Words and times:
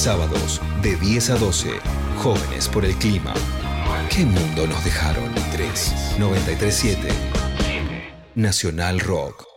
Sábados 0.00 0.62
de 0.80 0.96
10 0.96 1.28
a 1.28 1.36
12. 1.36 1.68
Jóvenes 2.22 2.68
por 2.68 2.86
el 2.86 2.94
clima. 2.96 3.34
¿Qué 4.08 4.24
mundo 4.24 4.66
nos 4.66 4.82
dejaron? 4.82 5.30
3 5.52 6.16
937 6.18 7.06
Nacional 8.34 9.00
Rock. 9.00 9.49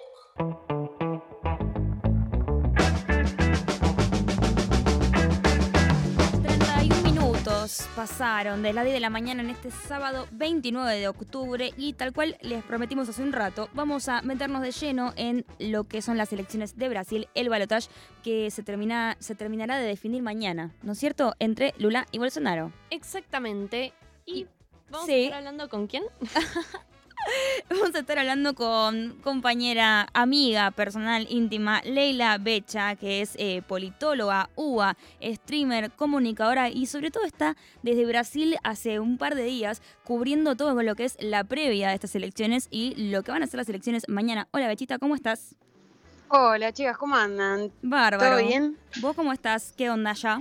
Pasaron 8.07 8.63
de 8.63 8.73
las 8.73 8.83
10 8.83 8.95
de 8.95 8.99
la 8.99 9.09
mañana 9.09 9.41
en 9.43 9.49
este 9.49 9.71
sábado 9.71 10.27
29 10.33 10.99
de 10.99 11.07
octubre 11.07 11.71
y 11.77 11.93
tal 11.93 12.11
cual 12.11 12.35
les 12.41 12.61
prometimos 12.61 13.07
hace 13.07 13.23
un 13.23 13.31
rato, 13.31 13.69
vamos 13.73 14.09
a 14.09 14.21
meternos 14.23 14.61
de 14.61 14.71
lleno 14.73 15.13
en 15.15 15.45
lo 15.57 15.85
que 15.85 16.01
son 16.01 16.17
las 16.17 16.33
elecciones 16.33 16.75
de 16.75 16.89
Brasil, 16.89 17.29
el 17.33 17.47
balotaje 17.47 17.87
que 18.21 18.51
se, 18.51 18.61
termina, 18.61 19.15
se 19.19 19.35
terminará 19.35 19.77
de 19.77 19.87
definir 19.87 20.21
mañana, 20.21 20.71
¿no 20.81 20.91
es 20.91 20.99
cierto?, 20.99 21.33
entre 21.39 21.73
Lula 21.77 22.05
y 22.11 22.17
Bolsonaro. 22.17 22.73
Exactamente. 22.89 23.93
Y 24.25 24.47
vamos 24.89 25.05
Sí. 25.07 25.13
a 25.13 25.17
estar 25.23 25.37
hablando 25.37 25.69
con 25.69 25.87
quién? 25.87 26.03
Vamos 27.69 27.95
a 27.95 27.99
estar 27.99 28.19
hablando 28.19 28.53
con 28.55 29.13
compañera, 29.23 30.07
amiga, 30.13 30.71
personal, 30.71 31.25
íntima, 31.29 31.81
Leila 31.83 32.37
Becha, 32.37 32.95
que 32.95 33.21
es 33.21 33.35
eh, 33.37 33.61
politóloga, 33.67 34.49
UA, 34.55 34.97
streamer, 35.21 35.91
comunicadora 35.91 36.69
y 36.69 36.85
sobre 36.87 37.09
todo 37.09 37.25
está 37.25 37.55
desde 37.81 38.05
Brasil 38.05 38.57
hace 38.63 38.99
un 38.99 39.17
par 39.17 39.35
de 39.35 39.43
días 39.43 39.81
cubriendo 40.03 40.55
todo 40.55 40.81
lo 40.81 40.95
que 40.95 41.05
es 41.05 41.17
la 41.19 41.43
previa 41.43 41.89
de 41.89 41.95
estas 41.95 42.15
elecciones 42.15 42.67
y 42.69 43.09
lo 43.09 43.23
que 43.23 43.31
van 43.31 43.43
a 43.43 43.47
ser 43.47 43.59
las 43.59 43.69
elecciones 43.69 44.03
mañana. 44.07 44.47
Hola 44.51 44.67
Bechita, 44.67 44.99
¿cómo 44.99 45.15
estás? 45.15 45.55
Hola 46.29 46.71
chicas, 46.73 46.97
¿cómo 46.97 47.15
andan? 47.15 47.71
Bárbaro. 47.81 48.37
¿Todo 48.37 48.47
bien? 48.47 48.77
¿Vos 49.01 49.15
cómo 49.15 49.31
estás? 49.31 49.73
¿Qué 49.77 49.89
onda 49.89 50.13
ya? 50.13 50.39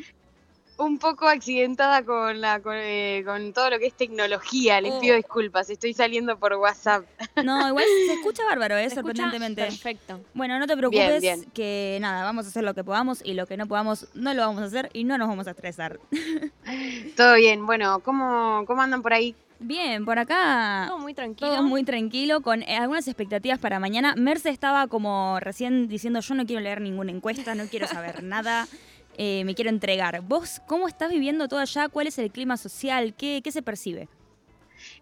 Un 0.84 0.98
poco 0.98 1.28
accidentada 1.28 2.02
con 2.04 2.40
la 2.40 2.60
con, 2.60 2.74
eh, 2.76 3.22
con 3.24 3.52
todo 3.52 3.70
lo 3.70 3.78
que 3.78 3.86
es 3.86 3.94
tecnología, 3.94 4.80
les 4.80 4.92
Oh. 4.92 5.00
pido 5.00 5.16
disculpas, 5.16 5.70
estoy 5.70 5.94
saliendo 5.94 6.36
por 6.38 6.54
WhatsApp. 6.54 7.04
No, 7.44 7.68
igual 7.68 7.84
se 8.06 8.14
escucha 8.14 8.44
bárbaro, 8.44 8.76
¿eh? 8.76 8.90
Sorprendentemente. 8.90 9.62
Perfecto. 9.62 10.20
Bueno, 10.34 10.58
no 10.58 10.66
te 10.66 10.76
preocupes, 10.76 11.20
bien. 11.20 11.44
que 11.54 11.98
nada, 12.00 12.24
vamos 12.24 12.46
a 12.46 12.48
hacer 12.48 12.64
lo 12.64 12.74
que 12.74 12.84
podamos 12.84 13.22
y 13.24 13.34
lo 13.34 13.46
que 13.46 13.56
no 13.56 13.66
podamos 13.66 14.08
no 14.14 14.34
lo 14.34 14.42
vamos 14.42 14.62
a 14.62 14.66
hacer 14.66 14.90
y 14.92 15.04
no 15.04 15.16
nos 15.18 15.28
vamos 15.28 15.46
a 15.46 15.50
estresar. 15.52 15.98
Todo 17.16 17.34
bien, 17.34 17.66
bueno, 17.66 18.00
¿cómo, 18.00 18.64
cómo 18.66 18.82
andan 18.82 19.02
por 19.02 19.12
ahí? 19.12 19.34
Bien, 19.64 20.04
por 20.04 20.18
acá 20.18 20.86
Todo 20.88 20.98
muy 20.98 21.14
tranquilo. 21.14 21.48
todo 21.52 21.62
muy 21.62 21.84
tranquilo, 21.84 22.40
con 22.40 22.62
eh, 22.62 22.76
algunas 22.76 23.06
expectativas 23.06 23.60
para 23.60 23.78
mañana. 23.78 24.14
Merce 24.16 24.48
estaba 24.50 24.88
como 24.88 25.38
recién 25.38 25.86
diciendo, 25.86 26.18
yo 26.18 26.34
no 26.34 26.44
quiero 26.46 26.60
leer 26.60 26.80
ninguna 26.80 27.12
encuesta, 27.12 27.54
no 27.54 27.66
quiero 27.66 27.86
saber 27.86 28.24
nada, 28.24 28.66
eh, 29.16 29.44
me 29.44 29.54
quiero 29.54 29.70
entregar. 29.70 30.20
¿Vos 30.22 30.60
cómo 30.66 30.88
estás 30.88 31.10
viviendo 31.10 31.48
todo 31.48 31.60
allá? 31.60 31.88
¿Cuál 31.88 32.06
es 32.06 32.18
el 32.18 32.30
clima 32.30 32.56
social? 32.56 33.14
¿Qué, 33.14 33.40
qué 33.42 33.52
se 33.52 33.62
percibe? 33.62 34.08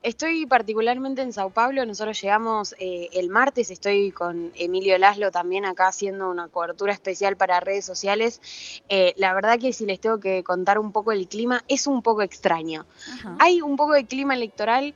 Estoy 0.03 0.47
particularmente 0.47 1.23
en 1.23 1.33
Sao 1.33 1.51
Paulo, 1.51 1.85
nosotros 1.85 2.21
llegamos 2.21 2.75
eh, 2.79 3.09
el 3.13 3.29
martes, 3.29 3.71
estoy 3.71 4.13
con 4.13 4.53
Emilio 4.55 4.97
Laszlo 4.99 5.31
también 5.31 5.65
acá 5.65 5.89
haciendo 5.89 6.31
una 6.31 6.49
cobertura 6.49 6.93
especial 6.93 7.37
para 7.37 7.61
redes 7.61 7.85
sociales. 7.85 8.41
Eh, 8.89 9.15
la 9.17 9.35
verdad 9.35 9.59
que 9.59 9.73
si 9.73 9.87
les 9.87 10.01
tengo 10.01 10.21
que 10.21 10.43
contar 10.43 10.79
un 10.79 10.93
poco 10.93 11.13
el 11.13 11.29
clima, 11.29 11.65
es 11.69 11.87
un 11.87 12.03
poco 12.03 12.23
extraño. 12.23 12.87
Ajá. 13.13 13.37
hay 13.39 13.61
un 13.63 13.77
poco 13.77 13.93
de 13.93 14.05
clima 14.05 14.35
electoral. 14.35 14.95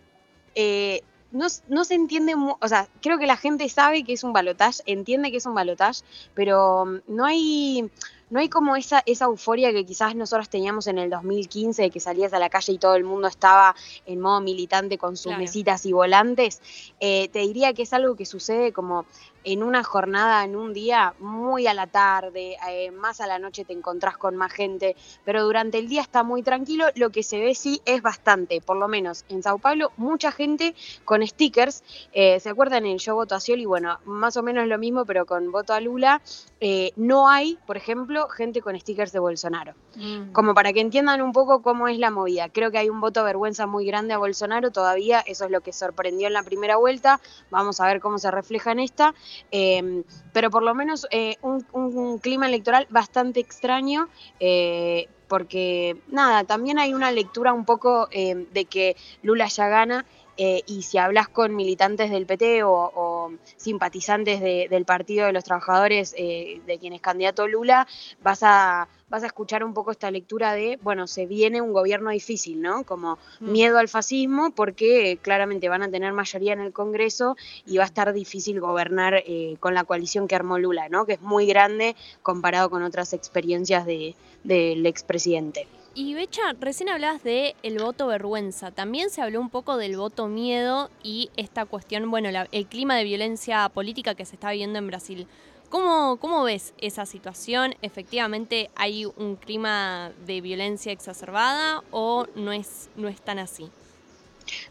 eh, 0.55 1.03
no, 1.35 1.47
no 1.69 1.85
se 1.85 1.95
entiende, 1.95 2.35
o 2.37 2.69
sea, 2.69 2.89
creo 3.03 3.19
que 3.19 3.27
la 3.27 3.37
gente 3.37 3.69
sabe 3.69 4.05
que 4.05 4.13
es 4.13 4.23
un 4.23 4.33
balotaje, 4.33 4.83
entiende 4.87 5.33
que 5.33 5.39
es 5.39 5.47
un 5.47 5.55
balotaje, 5.55 6.03
pero 6.33 6.87
mm, 6.87 6.99
no 7.09 7.25
hay, 7.25 7.91
no 8.35 8.41
hay 8.41 8.49
como 8.49 8.75
esa, 8.75 9.01
esa 9.07 9.27
euforia 9.27 9.71
que 9.71 9.87
quizás 9.87 10.17
nosotros 10.17 10.49
teníamos 10.49 10.89
en 10.89 10.99
el 10.99 11.09
2015, 11.09 11.83
de 11.83 11.91
que 11.91 12.01
salías 12.01 12.33
a 12.33 12.41
la 12.41 12.51
calle 12.51 12.73
y 12.73 12.79
todo 12.79 12.97
el 12.97 13.05
mundo 13.05 13.29
estaba 13.29 13.77
en 14.07 14.19
modo 14.19 14.41
militante 14.41 14.99
con 14.99 15.17
sus 15.17 15.27
Claro. 15.27 15.41
mesitas 15.41 15.87
y 15.87 15.93
volantes. 15.93 16.61
Eh, 16.99 17.29
te 17.29 17.39
diría 17.39 17.73
que 17.75 17.83
es 17.83 17.93
algo 17.93 18.17
que 18.17 18.27
sucede 18.27 18.73
como 18.73 19.07
en 19.45 19.63
una 19.63 19.85
jornada, 19.85 20.43
en 20.43 20.57
un 20.57 20.73
día, 20.73 21.15
muy 21.21 21.67
a 21.67 21.75
la 21.75 21.87
tarde, 21.87 22.57
eh, 22.69 22.91
más 22.91 23.21
a 23.21 23.27
la 23.27 23.39
noche 23.39 23.65
te 23.65 23.75
encontrás 23.75 24.17
con 24.17 24.37
más 24.37 24.51
gente, 24.53 24.97
pero 25.25 25.45
durante 25.45 25.79
el 25.79 25.87
día 25.87 26.01
está 26.01 26.23
muy 26.23 26.43
tranquilo. 26.43 26.87
Lo 26.97 27.11
que 27.11 27.23
se 27.23 27.39
ve 27.39 27.55
sí 27.55 27.81
es 27.85 28.03
bastante, 28.03 28.61
por 28.63 28.79
lo 28.79 28.89
menos 28.89 29.25
en 29.29 29.43
Sao 29.43 29.59
Paulo, 29.59 29.93
mucha 29.97 30.33
gente 30.33 30.75
con 31.05 31.25
stickers. 31.25 31.85
Eh, 32.13 32.41
¿Se 32.41 32.49
acuerdan 32.49 32.87
en 32.87 32.99
Yo 32.99 33.15
voto 33.15 33.35
a 33.35 33.41
Scioli? 33.41 33.67
Bueno, 33.67 33.99
más 34.07 34.37
o 34.39 34.43
menos 34.43 34.67
lo 34.67 34.79
mismo, 34.79 35.05
pero 35.05 35.27
con 35.27 35.53
voto 35.53 35.73
a 35.75 35.81
Lula. 35.81 36.21
Eh, 36.61 36.93
no 36.97 37.29
hay, 37.29 37.59
por 37.67 37.77
ejemplo, 37.77 38.24
gente 38.29 38.61
con 38.63 38.79
stickers 38.79 39.13
de 39.13 39.19
Bolsonaro. 39.19 39.75
Mm. 39.97 40.33
Como 40.33 40.55
para 40.55 40.73
que 40.73 40.81
entiendan 40.81 41.23
un 41.23 41.33
poco 41.33 41.63
cómo 41.63 41.89
es 41.89 41.99
la 41.99 42.11
movida. 42.11 42.49
Creo 42.49 42.71
que 42.71 42.79
hay 42.79 42.89
un 42.89 43.01
voto 43.01 43.23
vergüenza 43.25 43.67
muy 43.67 43.87
grande 43.87 44.15
a 44.15 44.19
Bolsonaro 44.19 44.71
todavía, 44.71 45.21
eso 45.27 45.45
es 45.45 45.51
lo 45.51 45.61
que 45.61 45.73
sorprendió 45.73 46.27
en 46.27 46.33
la 46.33 46.43
primera 46.43 46.77
vuelta, 46.77 47.21
vamos 47.51 47.81
a 47.81 47.87
ver 47.87 48.01
cómo 48.01 48.19
se 48.19 48.31
refleja 48.31 48.73
en 48.73 48.81
esta, 48.81 49.15
Eh, 49.51 50.03
pero 50.33 50.51
por 50.51 50.63
lo 50.63 50.75
menos 50.75 51.07
eh, 51.11 51.37
un, 51.43 51.65
un- 51.73 51.97
un 51.97 52.19
clima 52.19 52.47
electoral 52.47 52.87
bastante 52.91 53.41
extraño. 53.41 54.09
eh, 54.41 55.09
porque 55.27 55.97
nada, 56.09 56.45
también 56.45 56.79
hay 56.79 56.93
una 56.93 57.11
lectura 57.11 57.53
un 57.55 57.65
poco 57.65 58.09
eh, 58.13 58.47
de 58.53 58.67
que 58.67 58.95
Lula 59.23 59.47
ya 59.47 59.69
gana 59.69 60.05
eh, 60.37 60.63
y 60.67 60.83
si 60.83 60.99
hablas 60.99 61.29
con 61.29 61.55
militantes 61.55 62.11
del 62.11 62.27
PT 62.27 62.63
o, 62.65 62.73
o 62.73 63.33
simpatizantes 63.57 64.41
de- 64.41 64.67
del 64.69 64.85
Partido 64.85 65.27
de 65.27 65.33
los 65.33 65.45
Trabajadores 65.45 66.15
eh, 66.19 66.61
de 66.67 66.79
quien 66.79 66.93
es 66.93 67.01
candidato 67.01 67.47
Lula, 67.49 67.87
vas 68.23 68.41
a, 68.43 68.89
vas 69.09 69.23
a 69.23 69.27
escuchar 69.27 69.65
un 69.65 69.75
poco 69.75 69.91
esta 69.93 70.11
lectura 70.11 70.53
de, 70.53 70.79
bueno, 70.83 71.07
se 71.07 71.27
viene 71.27 71.61
un 71.61 71.73
gobierno 71.73 72.11
difícil, 72.11 72.61
¿no? 72.61 72.85
Como 72.85 73.19
Mm. 73.41 73.53
miedo 73.53 73.79
al 73.79 73.89
fascismo 73.89 74.51
porque 74.51 75.19
claramente 75.23 75.69
van 75.69 75.83
a 75.83 75.91
tener 75.91 76.13
mayoría 76.13 76.53
en 76.53 76.61
el 76.61 76.73
Congreso 76.73 77.37
y 77.67 77.77
va 77.77 77.85
a 77.85 77.87
estar 77.87 78.13
difícil 78.13 78.61
gobernar 78.61 79.15
eh, 79.27 79.57
con 79.61 79.75
la 79.75 79.85
coalición 79.85 80.27
que 80.29 80.35
armó 80.37 80.59
Lula, 80.59 80.89
¿no? 80.89 81.07
Que 81.07 81.15
es 81.15 81.21
muy 81.21 81.47
grande 81.47 81.95
comparado 82.23 82.71
con 82.71 82.83
otras 82.83 83.13
experiencias 83.13 83.87
de- 83.87 84.15
del 84.43 84.85
expresidente. 84.87 85.67
Y 85.97 86.15
Becha, 86.15 86.43
recién 86.59 86.89
hablabas 86.89 87.23
de 87.23 87.55
el 87.63 87.79
voto 87.79 88.09
vergüenza. 88.09 88.73
También 88.73 89.11
se 89.11 89.23
habló 89.23 89.41
un 89.41 89.49
poco 89.49 89.77
del 89.77 89.97
voto 89.97 90.27
miedo 90.27 90.91
y 91.05 91.31
esta 91.37 91.67
cuestión, 91.67 92.11
bueno, 92.11 92.31
la- 92.33 92.49
el 92.51 92.67
clima 92.67 92.97
de 92.97 93.05
violencia 93.05 93.69
política 93.69 94.15
que 94.17 94.25
se 94.25 94.35
está 94.35 94.51
viviendo 94.51 94.79
en 94.81 94.89
Brasil. 94.89 95.27
¿Cómo, 95.71 96.17
¿Cómo 96.17 96.43
ves 96.43 96.75
esa 96.79 97.07
situación? 97.07 97.75
¿Efectivamente 97.81 98.71
hay 98.75 99.07
un 99.07 99.37
clima 99.37 100.11
de 100.27 100.41
violencia 100.41 100.91
exacerbada 100.93 101.83
o 101.93 102.27
no 102.35 102.53
es, 102.53 102.89
no 102.97 103.07
es 103.09 103.21
tan 103.21 103.39
así? 103.39 103.71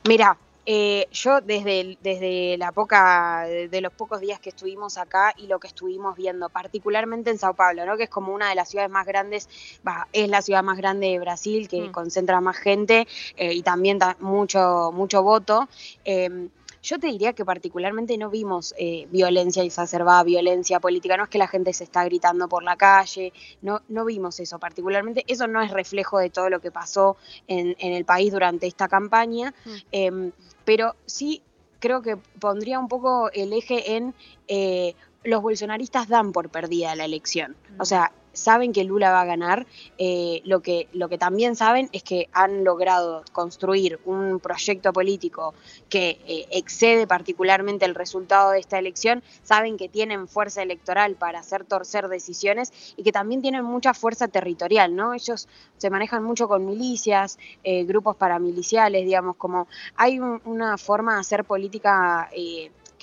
Mira, 0.07 0.37
eh, 0.65 1.07
yo 1.11 1.41
desde, 1.41 1.97
desde 2.01 2.57
la 2.57 2.71
poca, 2.71 3.45
de, 3.45 3.81
los 3.81 3.91
pocos 3.93 4.21
días 4.21 4.39
que 4.39 4.49
estuvimos 4.49 4.97
acá 4.97 5.33
y 5.37 5.47
lo 5.47 5.59
que 5.59 5.67
estuvimos 5.67 6.15
viendo, 6.15 6.49
particularmente 6.49 7.29
en 7.29 7.37
Sao 7.37 7.53
Paulo, 7.53 7.85
¿no? 7.85 7.97
que 7.97 8.03
es 8.03 8.09
como 8.09 8.33
una 8.33 8.49
de 8.49 8.55
las 8.55 8.69
ciudades 8.69 8.91
más 8.91 9.05
grandes, 9.05 9.49
va, 9.85 10.07
es 10.13 10.29
la 10.29 10.41
ciudad 10.41 10.63
más 10.63 10.77
grande 10.77 11.07
de 11.07 11.19
Brasil, 11.19 11.67
que 11.67 11.81
Mm. 11.81 11.91
concentra 11.91 12.39
más 12.41 12.57
gente 12.57 13.07
eh, 13.35 13.53
y 13.53 13.61
también 13.61 13.99
mucho, 14.19 14.91
mucho 14.93 15.21
voto. 15.23 15.67
Eh, 16.05 16.49
yo 16.83 16.99
te 16.99 17.07
diría 17.07 17.33
que 17.33 17.45
particularmente 17.45 18.17
no 18.17 18.29
vimos 18.29 18.75
eh, 18.77 19.07
violencia 19.09 19.63
exacerbada, 19.63 20.23
violencia 20.23 20.79
política, 20.79 21.17
no 21.17 21.23
es 21.23 21.29
que 21.29 21.37
la 21.37 21.47
gente 21.47 21.73
se 21.73 21.85
está 21.85 22.03
gritando 22.03 22.47
por 22.47 22.63
la 22.63 22.75
calle, 22.75 23.33
no, 23.61 23.81
no 23.87 24.05
vimos 24.05 24.39
eso 24.39 24.59
particularmente, 24.59 25.23
eso 25.27 25.47
no 25.47 25.61
es 25.61 25.71
reflejo 25.71 26.19
de 26.19 26.29
todo 26.29 26.49
lo 26.49 26.59
que 26.59 26.71
pasó 26.71 27.17
en, 27.47 27.75
en 27.79 27.93
el 27.93 28.05
país 28.05 28.31
durante 28.31 28.67
esta 28.67 28.87
campaña, 28.87 29.23
Mm. 29.65 29.69
Em, 29.91 30.31
pero 30.65 30.95
sí 31.05 31.41
creo 31.79 32.01
que 32.01 32.17
pondría 32.17 32.79
un 32.79 32.87
poco 32.87 33.29
el 33.31 33.53
eje 33.53 33.95
en 33.95 34.13
eh, 34.47 34.95
los 35.23 35.41
bolsonaristas 35.41 36.07
dan 36.07 36.31
por 36.31 36.49
perdida 36.49 36.95
la 36.95 37.05
elección. 37.05 37.55
O 37.79 37.85
sea, 37.85 38.11
saben 38.33 38.73
que 38.73 38.83
Lula 38.83 39.11
va 39.11 39.21
a 39.21 39.25
ganar. 39.25 39.65
eh, 39.97 40.41
lo, 40.45 40.61
que, 40.61 40.87
lo 40.93 41.07
que 41.09 41.17
también 41.17 41.55
saben 41.55 41.89
es 41.91 42.03
que 42.03 42.27
han 42.33 42.63
logrado 42.63 43.23
construir 43.31 43.99
un 44.05 44.39
proyecto 44.39 44.91
político 44.93 45.53
que 45.89 46.19
eh, 46.27 46.47
excede 46.51 47.07
particularmente 47.07 47.85
el 47.85 47.95
resultado 47.95 48.51
de 48.51 48.59
esta 48.59 48.79
elección. 48.79 49.23
Saben 49.43 49.77
que 49.77 49.89
tienen 49.89 50.27
fuerza 50.27 50.61
electoral 50.61 51.15
para 51.15 51.39
hacer 51.39 51.63
torcer 51.65 52.07
decisiones 52.07 52.71
y 52.97 53.03
que 53.03 53.11
también 53.11 53.41
tienen 53.41 53.63
mucha 53.63 53.93
fuerza 53.93 54.27
territorial, 54.27 54.95
¿no? 54.95 55.13
Ellos 55.13 55.47
se 55.77 55.89
manejan 55.89 56.23
mucho 56.23 56.47
con 56.47 56.65
milicias, 56.65 57.37
eh, 57.63 57.83
grupos 57.85 58.15
paramiliciales, 58.15 59.05
digamos, 59.05 59.35
como 59.37 59.67
hay 59.95 60.19
un- 60.19 60.41
una 60.45 60.77
forma 60.77 61.15
de 61.15 61.19
hacer 61.21 61.45
política 61.45 62.29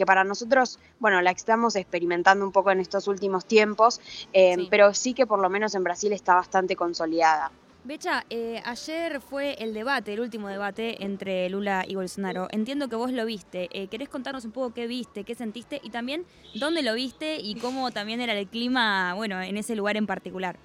que 0.00 0.06
para 0.06 0.24
nosotros, 0.24 0.78
bueno, 0.98 1.20
la 1.20 1.30
estamos 1.30 1.76
experimentando 1.76 2.42
un 2.42 2.52
poco 2.52 2.70
en 2.70 2.80
estos 2.80 3.06
últimos 3.06 3.44
tiempos, 3.44 4.00
eh, 4.32 4.54
Sí. 4.56 4.66
pero 4.70 4.94
sí 4.94 5.12
que 5.12 5.26
por 5.26 5.38
lo 5.40 5.50
menos 5.50 5.74
en 5.74 5.84
Brasil 5.84 6.10
está 6.14 6.34
bastante 6.36 6.74
consolidada. 6.74 7.50
Becha, 7.84 8.24
eh, 8.30 8.62
ayer 8.64 9.20
fue 9.20 9.62
el 9.62 9.74
debate, 9.74 10.14
el 10.14 10.20
último 10.20 10.48
debate 10.48 11.04
entre 11.04 11.50
Lula 11.50 11.84
y 11.86 11.96
Bolsonaro. 11.96 12.48
Entiendo 12.50 12.88
que 12.88 12.96
vos 12.96 13.12
lo 13.12 13.26
viste. 13.26 13.68
Eh, 13.72 13.88
¿Querés 13.88 14.08
contarnos 14.08 14.46
un 14.46 14.52
poco 14.52 14.72
qué 14.72 14.86
viste, 14.86 15.24
qué 15.24 15.34
sentiste 15.34 15.80
y 15.82 15.90
también 15.90 16.24
dónde 16.54 16.82
lo 16.82 16.94
viste 16.94 17.36
y 17.40 17.56
cómo 17.56 17.90
también 17.90 18.22
era 18.22 18.32
el 18.32 18.46
clima, 18.46 19.12
bueno, 19.14 19.42
en 19.42 19.58
ese 19.58 19.76
lugar 19.76 19.98
en 19.98 20.06
particular? 20.06 20.56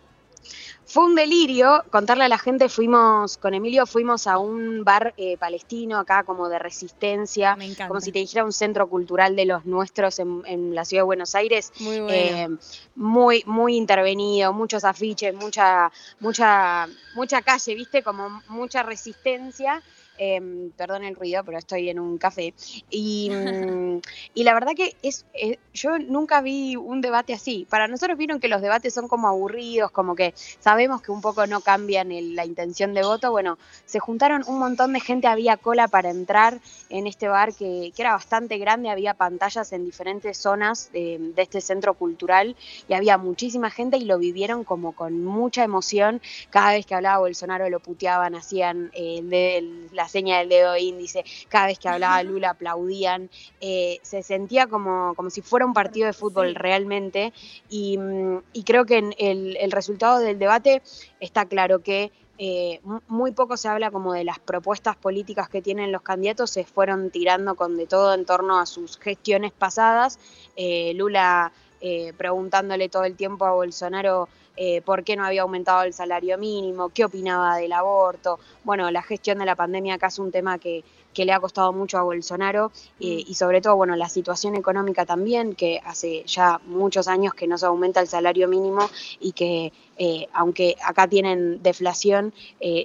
Fue 0.95 1.03
un 1.03 1.15
delirio, 1.15 1.83
contarle 1.91 2.23
a 2.23 2.29
la 2.29 2.37
gente, 2.37 2.69
fuimos, 2.69 3.35
con 3.35 3.53
Emilio 3.53 3.85
fuimos 3.85 4.27
a 4.27 4.37
un 4.37 4.85
bar 4.85 5.13
eh, 5.17 5.35
palestino 5.37 5.99
acá 5.99 6.23
como 6.23 6.47
de 6.47 6.57
resistencia, 6.57 7.57
Me 7.57 7.65
encanta. 7.65 7.89
como 7.89 7.99
si 7.99 8.13
te 8.13 8.19
dijera 8.19 8.45
un 8.45 8.53
centro 8.53 8.87
cultural 8.87 9.35
de 9.35 9.43
los 9.43 9.65
nuestros 9.65 10.19
en, 10.19 10.41
en 10.45 10.73
la 10.73 10.85
ciudad 10.85 11.01
de 11.01 11.05
Buenos 11.07 11.35
Aires. 11.35 11.73
Muy 11.81 11.99
bueno. 11.99 12.13
Eh, 12.13 12.47
muy, 12.95 13.43
muy 13.45 13.75
intervenido, 13.75 14.53
muchos 14.53 14.85
afiches, 14.85 15.35
mucha, 15.35 15.91
mucha, 16.21 16.87
mucha 17.13 17.41
calle, 17.41 17.75
viste, 17.75 18.01
como 18.01 18.41
mucha 18.47 18.81
resistencia. 18.81 19.83
Eh, 20.17 20.69
perdón 20.77 21.03
el 21.03 21.15
ruido, 21.15 21.43
pero 21.43 21.57
estoy 21.57 21.89
en 21.89 21.99
un 21.99 22.17
café. 22.17 22.53
Y, 22.89 23.29
mm, 23.31 23.99
y 24.33 24.43
la 24.43 24.53
verdad 24.53 24.71
que 24.75 24.95
es, 25.01 25.25
eh, 25.33 25.57
yo 25.73 25.97
nunca 25.99 26.41
vi 26.41 26.75
un 26.75 27.01
debate 27.01 27.33
así. 27.33 27.65
Para 27.69 27.87
nosotros 27.87 28.17
vieron 28.17 28.39
que 28.39 28.47
los 28.47 28.61
debates 28.61 28.93
son 28.93 29.07
como 29.07 29.27
aburridos, 29.27 29.91
como 29.91 30.15
que 30.15 30.33
sabemos 30.59 31.01
que 31.01 31.11
un 31.11 31.21
poco 31.21 31.45
no 31.47 31.61
cambian 31.61 32.09
la 32.35 32.45
intención 32.45 32.93
de 32.93 33.03
voto. 33.03 33.31
Bueno, 33.31 33.57
se 33.85 33.99
juntaron 33.99 34.43
un 34.47 34.59
montón 34.59 34.93
de 34.93 34.99
gente, 34.99 35.27
había 35.27 35.57
cola 35.57 35.87
para 35.87 36.09
entrar 36.09 36.59
en 36.89 37.07
este 37.07 37.27
bar 37.27 37.53
que, 37.53 37.91
que 37.95 38.01
era 38.01 38.13
bastante 38.13 38.57
grande, 38.57 38.89
había 38.89 39.13
pantallas 39.13 39.71
en 39.73 39.85
diferentes 39.85 40.37
zonas 40.37 40.91
de, 40.91 41.17
de 41.35 41.41
este 41.41 41.61
centro 41.61 41.93
cultural 41.93 42.55
y 42.87 42.93
había 42.93 43.17
muchísima 43.17 43.69
gente 43.69 43.97
y 43.97 44.05
lo 44.05 44.17
vivieron 44.17 44.63
como 44.63 44.93
con 44.93 45.23
mucha 45.23 45.63
emoción. 45.63 46.21
Cada 46.49 46.71
vez 46.71 46.85
que 46.85 46.95
hablaba 46.95 47.19
Bolsonaro 47.19 47.69
lo 47.69 47.79
puteaban, 47.79 48.35
hacían 48.35 48.91
eh, 48.93 49.21
de- 49.23 49.87
la 49.91 50.04
seña 50.07 50.39
del 50.39 50.49
dedo 50.49 50.75
índice, 50.77 51.23
cada 51.49 51.67
vez 51.67 51.79
que 51.79 51.89
hablaba 51.89 52.21
Lula 52.23 52.51
aplaudían, 52.51 53.29
eh, 53.61 53.99
se 54.01 54.23
sentía 54.23 54.67
como, 54.67 55.13
como 55.15 55.29
si 55.29 55.41
fuera 55.41 55.65
un 55.65 55.73
partido 55.73 56.07
de 56.07 56.13
fútbol 56.13 56.55
realmente 56.55 57.33
y, 57.69 57.97
mm, 57.97 58.39
y 58.53 58.63
creo 58.63 58.85
que 58.85 58.97
en 58.97 59.13
el, 59.17 59.57
el 59.57 59.71
resultado 59.71 60.19
del 60.19 60.39
debate 60.39 60.81
está 61.19 61.45
claro 61.45 61.79
que 61.83 62.11
eh, 62.37 62.81
mu- 62.83 62.99
muy 63.07 63.31
poco 63.31 63.55
se 63.55 63.69
habla 63.69 63.91
como 63.91 64.11
de 64.13 64.25
las 64.25 64.39
propuestas 64.39 64.97
políticas 64.97 65.47
que 65.47 65.61
tienen 65.61 65.93
los 65.93 66.01
candidatos, 66.01 66.51
se 66.51 66.65
fueron 66.65 67.09
tirando 67.09 67.55
con 67.55 67.77
de 67.77 67.87
todo 67.87 68.13
en 68.13 68.25
torno 68.25 68.59
a 68.59 68.65
sus 68.65 68.97
gestiones 68.97 69.53
pasadas. 69.53 70.19
Eh, 70.57 70.93
Lula 70.95 71.53
eh, 71.87 72.13
preguntándole 72.17 72.89
todo 72.89 73.03
el 73.05 73.15
tiempo 73.15 73.45
a 73.45 73.51
Bolsonaro 73.53 74.27
eh, 74.57 74.81
por 74.81 75.03
qué 75.03 75.15
no 75.15 75.25
había 75.25 75.43
aumentado 75.43 75.83
el 75.83 75.93
salario 75.93 76.37
mínimo, 76.37 76.89
qué 76.89 77.05
opinaba 77.05 77.57
del 77.57 77.73
aborto. 77.73 78.39
Bueno, 78.63 78.89
la 78.89 79.01
gestión 79.03 79.37
de 79.39 79.45
la 79.45 79.55
pandemia 79.55 79.95
acá 79.95 80.07
es 80.07 80.17
un 80.17 80.31
tema 80.31 80.57
que, 80.57 80.83
que 81.13 81.25
le 81.25 81.33
ha 81.33 81.39
costado 81.39 81.71
mucho 81.73 81.97
a 81.97 82.03
Bolsonaro 82.03 82.71
eh, 82.99 83.21
y 83.27 83.33
sobre 83.35 83.61
todo, 83.61 83.75
bueno, 83.75 83.95
la 83.97 84.09
situación 84.09 84.55
económica 84.55 85.05
también, 85.05 85.55
que 85.55 85.79
hace 85.85 86.23
ya 86.25 86.59
muchos 86.65 87.07
años 87.07 87.33
que 87.33 87.47
no 87.47 87.57
se 87.57 87.65
aumenta 87.65 87.99
el 88.01 88.07
salario 88.07 88.47
mínimo 88.47 88.89
y 89.19 89.33
que 89.33 89.71
eh, 89.97 90.27
aunque 90.33 90.75
acá 90.83 91.07
tienen 91.07 91.61
deflación, 91.63 92.33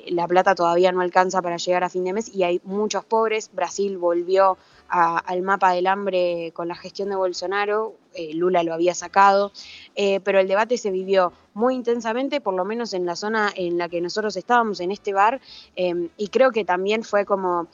la 0.08 0.26
plata 0.28 0.54
todavía 0.54 0.92
no 0.92 1.00
alcanza 1.00 1.40
para 1.42 1.56
llegar 1.56 1.82
a 1.84 1.88
fin 1.88 2.04
de 2.04 2.12
mes 2.12 2.28
y 2.34 2.42
hay 2.44 2.60
muchos 2.64 3.04
pobres. 3.04 3.50
Brasil 3.52 3.96
volvió 3.98 4.58
a- 4.88 5.18
al 5.18 5.42
mapa 5.42 5.72
del 5.72 5.86
hambre 5.86 6.52
con 6.54 6.66
la 6.68 6.74
gestión 6.74 7.08
de 7.10 7.16
Bolsonaro, 7.16 7.94
eh, 8.14 8.34
Lula 8.34 8.62
lo 8.62 8.74
había 8.74 8.94
sacado, 8.94 9.52
eh, 9.94 10.20
pero 10.20 10.40
el 10.40 10.48
debate 10.48 10.78
se 10.78 10.90
vivió 10.90 11.32
muy 11.54 11.74
intensamente, 11.74 12.40
por 12.40 12.54
lo 12.54 12.64
menos 12.64 12.92
en 12.92 13.06
la 13.06 13.16
zona 13.16 13.52
en 13.54 13.78
la 13.78 13.88
que 13.88 14.00
nosotros 14.00 14.36
estábamos, 14.36 14.80
en 14.80 14.92
este 14.92 15.12
bar, 15.12 15.40
eh, 15.76 16.08
y 16.16 16.28
creo 16.28 16.52
que 16.52 16.64
también 16.64 17.04
fue 17.04 17.24
como 17.24 17.68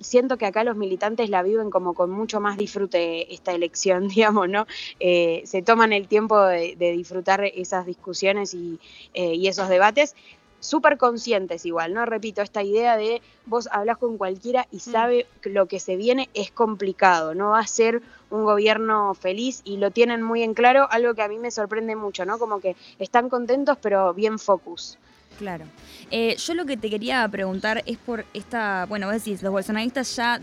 siento 0.00 0.36
que 0.38 0.46
acá 0.46 0.62
los 0.62 0.76
militantes 0.76 1.28
la 1.28 1.42
viven 1.42 1.70
como 1.70 1.92
con 1.92 2.10
mucho 2.10 2.38
más 2.40 2.56
disfrute 2.56 3.34
esta 3.34 3.52
elección, 3.52 4.08
digamos, 4.14 4.48
¿no? 4.48 4.66
Eh, 5.00 5.42
se 5.44 5.62
toman 5.62 5.92
el 5.92 6.06
tiempo 6.06 6.40
de, 6.40 6.76
disfrutar 6.76 7.44
esas 7.44 7.84
discusiones 7.84 8.54
y 8.54 8.78
esos 9.14 9.68
debates, 9.68 10.14
súper 10.60 10.98
conscientes 10.98 11.64
igual, 11.64 11.94
¿no? 11.94 12.04
Repito, 12.06 12.42
esta 12.42 12.62
idea 12.62 12.96
de 12.96 13.22
vos 13.46 13.68
hablas 13.70 13.98
con 13.98 14.18
cualquiera 14.18 14.66
y 14.70 14.80
sabe 14.80 15.26
que 15.40 15.50
lo 15.50 15.66
que 15.66 15.80
se 15.80 15.96
viene 15.96 16.28
es 16.34 16.50
complicado, 16.50 17.34
no 17.34 17.50
va 17.50 17.60
a 17.60 17.66
ser 17.66 18.02
un 18.30 18.44
gobierno 18.44 19.14
feliz 19.14 19.62
y 19.64 19.78
lo 19.78 19.90
tienen 19.90 20.22
muy 20.22 20.42
en 20.42 20.54
claro, 20.54 20.88
algo 20.90 21.14
que 21.14 21.22
a 21.22 21.28
mí 21.28 21.38
me 21.38 21.50
sorprende 21.50 21.96
mucho, 21.96 22.24
¿no? 22.24 22.38
Como 22.38 22.60
que 22.60 22.76
están 22.98 23.28
contentos 23.28 23.78
pero 23.80 24.14
bien 24.14 24.38
focus. 24.38 24.98
Claro. 25.38 25.66
Eh, 26.10 26.36
yo 26.36 26.54
lo 26.54 26.66
que 26.66 26.76
te 26.76 26.90
quería 26.90 27.26
preguntar 27.28 27.82
es 27.86 27.96
por 27.96 28.24
esta, 28.34 28.86
bueno, 28.88 29.06
vos 29.06 29.14
decís, 29.14 29.42
los 29.42 29.52
bolsonaristas 29.52 30.16
ya 30.16 30.40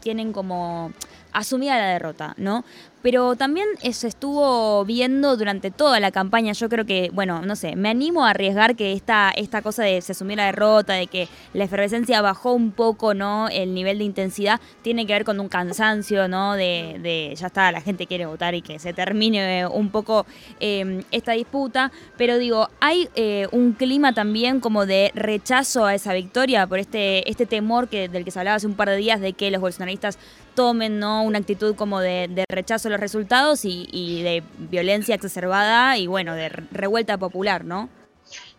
tienen 0.00 0.32
como 0.32 0.92
asumida 1.32 1.78
la 1.78 1.86
derrota, 1.88 2.34
¿no? 2.36 2.64
Pero 3.02 3.36
también 3.36 3.68
se 3.92 4.08
estuvo 4.08 4.84
viendo 4.84 5.36
durante 5.36 5.70
toda 5.70 6.00
la 6.00 6.10
campaña, 6.10 6.52
yo 6.52 6.68
creo 6.68 6.84
que, 6.84 7.10
bueno, 7.12 7.42
no 7.42 7.54
sé, 7.54 7.76
me 7.76 7.88
animo 7.88 8.26
a 8.26 8.30
arriesgar 8.30 8.74
que 8.74 8.92
esta, 8.92 9.30
esta 9.36 9.62
cosa 9.62 9.84
de 9.84 10.00
se 10.00 10.12
asumió 10.12 10.36
la 10.36 10.46
derrota, 10.46 10.94
de 10.94 11.06
que 11.06 11.28
la 11.52 11.64
efervescencia 11.64 12.20
bajó 12.20 12.52
un 12.52 12.72
poco, 12.72 13.14
¿no? 13.14 13.48
El 13.48 13.74
nivel 13.74 13.98
de 13.98 14.04
intensidad 14.04 14.60
tiene 14.82 15.06
que 15.06 15.12
ver 15.12 15.24
con 15.24 15.38
un 15.38 15.48
cansancio, 15.48 16.26
¿no? 16.26 16.54
De, 16.54 16.98
de 17.00 17.34
ya 17.36 17.46
está, 17.46 17.70
la 17.70 17.80
gente 17.80 18.06
quiere 18.06 18.26
votar 18.26 18.54
y 18.54 18.62
que 18.62 18.78
se 18.78 18.92
termine 18.92 19.60
eh, 19.60 19.66
un 19.66 19.90
poco 19.90 20.26
eh, 20.60 21.02
esta 21.10 21.32
disputa, 21.32 21.92
pero 22.16 22.38
digo, 22.38 22.68
hay 22.80 23.08
eh, 23.14 23.46
un 23.52 23.72
clima 23.72 24.12
también 24.12 24.60
como 24.60 24.86
de 24.86 25.12
rechazo 25.14 25.84
a 25.84 25.94
esa 25.94 26.12
victoria 26.12 26.66
por 26.66 26.78
este, 26.78 27.28
este 27.30 27.46
temor 27.46 27.88
que, 27.88 28.08
del 28.08 28.24
que 28.24 28.30
se 28.30 28.38
hablaba 28.38 28.56
hace 28.56 28.66
un 28.66 28.74
par 28.74 28.88
de 28.88 28.96
días 28.96 29.20
de 29.20 29.32
que 29.32 29.50
los 29.50 29.60
bolsonaristas 29.60 30.18
tomen 30.56 30.98
¿no? 30.98 31.22
una 31.22 31.38
actitud 31.38 31.76
como 31.76 32.00
de, 32.00 32.44
rechazo 32.50 32.88
a 32.88 32.90
los 32.90 32.98
resultados 33.00 33.64
y, 33.64 33.88
y 33.92 34.22
de 34.22 34.42
violencia 34.58 35.14
exacerbada 35.14 35.96
y 35.98 36.08
bueno, 36.08 36.34
de 36.34 36.48
re- 36.48 36.64
revuelta 36.72 37.16
popular, 37.18 37.64
¿no? 37.64 37.88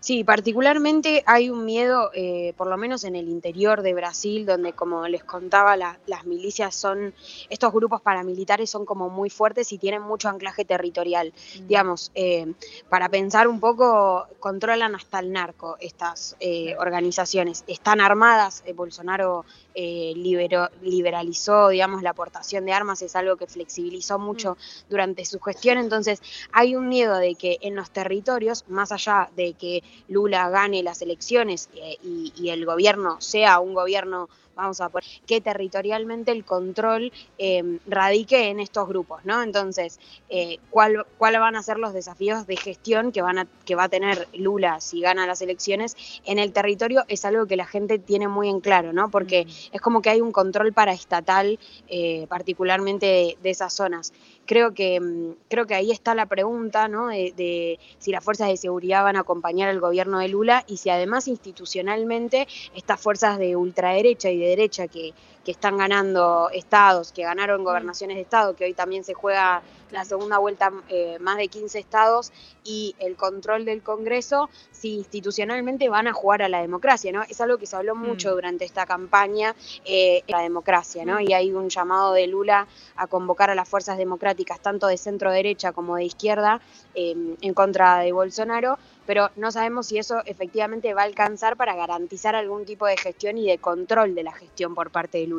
Sí, 0.07 0.23
particularmente 0.23 1.21
hay 1.25 1.49
un 1.49 1.65
miedo, 1.65 2.11
eh, 2.13 2.53
por 2.55 2.67
lo 2.67 2.77
menos 2.77 3.03
en 3.03 3.17
el 3.17 3.27
interior 3.27 3.81
de 3.81 3.93
Brasil, 3.93 4.45
donde 4.45 4.71
como 4.71 5.05
les 5.09 5.21
contaba, 5.25 5.75
la- 5.75 5.99
las 6.05 6.25
milicias 6.25 6.73
son, 6.75 7.13
estos 7.49 7.73
grupos 7.73 8.01
paramilitares 8.01 8.69
son 8.69 8.85
como 8.85 9.09
muy 9.09 9.29
fuertes 9.29 9.73
y 9.73 9.77
tienen 9.77 10.01
mucho 10.01 10.29
anclaje 10.29 10.63
territorial. 10.63 11.33
Digamos, 11.67 12.13
eh, 12.15 12.53
para 12.87 13.09
pensar 13.09 13.49
un 13.49 13.59
poco, 13.59 14.27
controlan 14.39 14.95
hasta 14.95 15.19
el 15.19 15.33
narco 15.33 15.75
estas 15.81 16.37
eh, 16.39 16.73
organizaciones. 16.79 17.65
Están 17.67 17.99
armadas, 17.99 18.63
eh, 18.65 18.71
Bolsonaro 18.71 19.43
eh, 19.75 20.13
liberó- 20.15 20.69
liberalizó, 20.83 21.67
digamos, 21.67 22.01
la 22.01 22.11
aportación 22.11 22.65
de 22.65 22.71
armas, 22.71 23.01
es 23.01 23.13
algo 23.17 23.35
que 23.35 23.45
flexibilizó 23.47 24.17
mucho 24.19 24.55
durante 24.89 25.25
su 25.25 25.41
gestión, 25.41 25.77
entonces 25.77 26.21
hay 26.53 26.77
un 26.77 26.87
miedo 26.87 27.17
de 27.17 27.35
que 27.35 27.57
en 27.61 27.75
los 27.75 27.91
territorios, 27.91 28.63
más 28.69 28.93
allá 28.93 29.29
de 29.35 29.53
que 29.53 29.83
Lula 30.07 30.49
gane 30.49 30.83
las 30.83 31.01
elecciones 31.01 31.69
eh, 31.75 31.97
y, 32.03 32.33
y 32.37 32.49
el 32.49 32.65
gobierno 32.65 33.19
sea 33.19 33.59
un 33.59 33.73
gobierno, 33.73 34.29
vamos 34.57 34.81
a 34.81 34.89
poner, 34.89 35.07
que 35.25 35.39
territorialmente 35.39 36.31
el 36.31 36.43
control 36.43 37.13
eh, 37.37 37.79
radique 37.85 38.49
en 38.49 38.59
estos 38.59 38.87
grupos, 38.87 39.23
¿no? 39.23 39.41
Entonces, 39.43 39.99
eh, 40.29 40.57
¿cuál, 40.69 41.05
¿cuáles 41.17 41.39
van 41.39 41.55
a 41.55 41.63
ser 41.63 41.77
los 41.77 41.93
desafíos 41.93 42.47
de 42.47 42.57
gestión 42.57 43.11
que, 43.11 43.21
van 43.21 43.37
a, 43.37 43.47
que 43.65 43.75
va 43.75 43.85
a 43.85 43.89
tener 43.89 44.27
Lula 44.33 44.81
si 44.81 45.01
gana 45.01 45.25
las 45.25 45.41
elecciones 45.41 45.95
en 46.25 46.39
el 46.39 46.51
territorio? 46.51 47.03
Es 47.07 47.23
algo 47.23 47.45
que 47.45 47.55
la 47.55 47.65
gente 47.65 47.99
tiene 47.99 48.27
muy 48.27 48.49
en 48.49 48.59
claro, 48.59 48.91
¿no? 48.91 49.09
Porque 49.09 49.47
es 49.71 49.81
como 49.81 50.01
que 50.01 50.09
hay 50.09 50.21
un 50.21 50.31
control 50.31 50.73
paraestatal, 50.73 51.59
eh, 51.87 52.25
particularmente 52.27 53.05
de, 53.05 53.37
de 53.41 53.49
esas 53.49 53.73
zonas. 53.73 54.13
Creo 54.45 54.73
que, 54.73 54.99
mm, 54.99 55.35
creo 55.49 55.67
que 55.67 55.75
ahí 55.75 55.91
está 55.91 56.15
la 56.15 56.25
pregunta, 56.25 56.87
¿no? 56.87 57.07
De, 57.07 57.33
de 57.35 57.79
si 57.99 58.11
las 58.11 58.23
fuerzas 58.23 58.47
de 58.47 58.57
seguridad 58.57 59.03
van 59.03 59.15
a 59.15 59.21
acompañar 59.21 59.69
al 59.69 59.79
gobierno 59.79 60.19
de 60.19 60.29
Lula 60.29 60.63
y 60.67 60.77
si 60.77 60.89
además 60.89 61.27
institucionalmente 61.27 62.47
estas 62.75 62.99
fuerzas 62.99 63.37
de 63.37 63.55
ultraderecha 63.55 64.29
y 64.29 64.37
de 64.37 64.46
derecha 64.47 64.87
que, 64.87 65.13
que 65.47 65.51
están 65.51 65.77
ganando 65.77 66.49
estados, 66.51 67.13
que 67.13 67.23
ganaron 67.23 67.63
gobernaciones 67.63 68.17
de 68.17 68.23
estado, 68.23 68.53
que 68.53 68.65
hoy 68.65 68.73
también 68.73 69.05
se 69.05 69.13
juega 69.13 69.61
la 69.91 70.03
segunda 70.03 70.39
vuelta 70.39 70.73
eh, 70.89 71.17
más 71.21 71.37
de 71.37 71.47
15 71.47 71.79
estados 71.79 72.33
y 72.65 72.97
el 72.99 73.15
control 73.15 73.63
del 73.63 73.81
Congreso, 73.81 74.49
si 74.73 74.95
institucionalmente 74.95 75.87
van 75.87 76.09
a 76.09 76.11
jugar 76.11 76.41
a 76.41 76.49
la 76.49 76.59
democracia, 76.59 77.13
¿no? 77.13 77.23
Es 77.23 77.39
algo 77.39 77.57
que 77.57 77.65
se 77.65 77.77
habló 77.77 77.95
mucho 77.95 78.31
Mm. 78.31 78.33
durante 78.33 78.65
esta 78.65 78.85
campaña, 78.85 79.55
eh, 79.85 80.21
la 80.27 80.41
democracia, 80.41 81.05
¿no? 81.05 81.21
Y 81.21 81.31
hay 81.31 81.53
un 81.53 81.69
llamado 81.69 82.11
de 82.11 82.27
Lula 82.27 82.67
a 82.97 83.07
convocar 83.07 83.49
a 83.49 83.55
las 83.55 83.69
fuerzas 83.69 83.97
democráticas, 83.97 84.59
tanto 84.59 84.87
de 84.87 84.97
centro 84.97 85.31
derecha 85.31 85.71
como 85.71 85.95
de 85.95 86.03
izquierda, 86.03 86.59
eh, 86.93 87.15
en 87.39 87.53
contra 87.53 87.99
de 87.99 88.11
Bolsonaro, 88.11 88.77
pero 89.05 89.29
no 89.37 89.49
sabemos 89.53 89.87
si 89.87 89.97
eso 89.97 90.21
efectivamente 90.25 90.93
va 90.93 91.03
a 91.03 91.05
alcanzar 91.05 91.55
para 91.55 91.73
garantizar 91.73 92.35
algún 92.35 92.65
tipo 92.65 92.85
de 92.85 92.97
gestión 92.97 93.37
y 93.37 93.47
de 93.47 93.59
control 93.59 94.13
de 94.13 94.23
la 94.23 94.33
gestión 94.33 94.75
por 94.75 94.91
parte 94.91 95.19
de 95.19 95.27
Lula. 95.27 95.36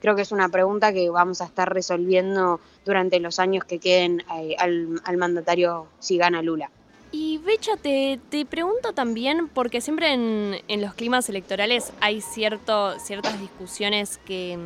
Creo 0.00 0.16
que 0.16 0.22
es 0.22 0.32
una 0.32 0.48
pregunta 0.48 0.92
que 0.92 1.10
vamos 1.10 1.40
a 1.40 1.44
estar 1.44 1.72
resolviendo 1.72 2.60
durante 2.84 3.20
los 3.20 3.38
años 3.38 3.64
que 3.64 3.78
queden 3.78 4.22
eh, 4.36 4.56
al, 4.58 5.16
mandatario 5.16 5.86
si 5.98 6.16
gana 6.16 6.42
Lula. 6.42 6.70
Y 7.12 7.38
Becha, 7.38 7.76
te, 7.76 8.20
te 8.28 8.46
pregunto 8.46 8.92
también, 8.92 9.48
porque 9.48 9.80
siempre 9.80 10.12
en, 10.12 10.80
los 10.80 10.94
climas 10.94 11.28
electorales 11.28 11.92
hay 12.00 12.20
cierto, 12.20 12.98
ciertas 13.00 13.40
discusiones 13.40 14.18
que, 14.18 14.56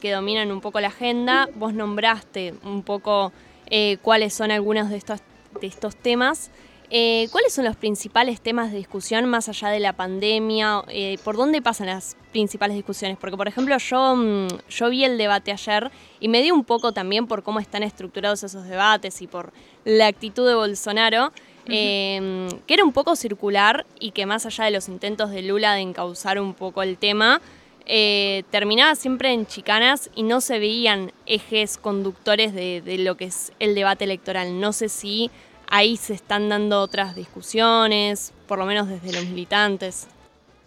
que 0.00 0.12
dominan 0.12 0.52
un 0.52 0.60
poco 0.60 0.80
la 0.80 0.88
agenda. 0.88 1.48
Vos 1.54 1.72
nombraste 1.72 2.54
un 2.62 2.82
poco 2.82 3.32
eh, 3.66 3.96
cuáles 4.02 4.34
son 4.34 4.50
algunos 4.50 4.90
de 4.90 4.96
estos, 4.96 5.20
de 5.60 5.66
estos 5.66 5.96
temas. 5.96 6.50
Eh, 6.96 7.26
¿Cuáles 7.32 7.52
son 7.52 7.64
los 7.64 7.74
principales 7.74 8.40
temas 8.40 8.70
de 8.70 8.78
discusión 8.78 9.26
más 9.26 9.48
allá 9.48 9.70
de 9.70 9.80
la 9.80 9.94
pandemia? 9.94 10.84
Eh, 10.86 11.18
¿Por 11.24 11.36
dónde 11.36 11.60
pasan 11.60 11.88
las 11.88 12.16
principales 12.30 12.76
discusiones? 12.76 13.18
Porque, 13.20 13.36
por 13.36 13.48
ejemplo, 13.48 13.76
yo, 13.78 14.14
mm, 14.14 14.46
yo 14.70 14.90
vi 14.90 15.02
el 15.02 15.18
debate 15.18 15.50
ayer 15.50 15.90
y 16.20 16.28
me 16.28 16.40
di 16.40 16.52
un 16.52 16.62
poco 16.62 16.92
también 16.92 17.26
por 17.26 17.42
cómo 17.42 17.58
están 17.58 17.82
estructurados 17.82 18.44
esos 18.44 18.68
debates 18.68 19.20
y 19.22 19.26
por 19.26 19.52
la 19.84 20.06
actitud 20.06 20.46
de 20.46 20.54
Bolsonaro. 20.54 21.32
Em, 21.66 22.48
que 22.64 22.74
era 22.74 22.84
un 22.84 22.92
poco 22.92 23.16
circular 23.16 23.86
y 23.98 24.12
que 24.12 24.24
más 24.24 24.46
allá 24.46 24.66
de 24.66 24.70
los 24.70 24.88
intentos 24.88 25.30
de 25.30 25.42
Lula 25.42 25.74
de 25.74 25.80
encauzar 25.80 26.38
un 26.38 26.54
poco 26.54 26.84
el 26.84 26.96
tema, 26.96 27.40
eh, 27.86 28.44
terminaba 28.50 28.94
siempre 28.94 29.32
en 29.32 29.46
chicanas 29.46 30.10
y 30.14 30.22
no 30.22 30.40
se 30.40 30.60
veían 30.60 31.10
ejes 31.26 31.76
conductores 31.76 32.54
de, 32.54 32.82
de, 32.82 32.98
lo 32.98 33.16
que 33.16 33.24
es 33.24 33.52
el 33.58 33.74
debate 33.74 34.04
electoral. 34.04 34.60
No 34.60 34.72
sé 34.72 34.88
si 34.88 35.30
ahí 35.74 35.96
se 35.96 36.14
están 36.14 36.48
dando 36.48 36.80
otras 36.80 37.16
discusiones, 37.16 38.32
por 38.46 38.58
lo 38.60 38.64
menos 38.64 38.88
desde 38.88 39.12
los 39.12 39.24
militantes. 39.26 40.06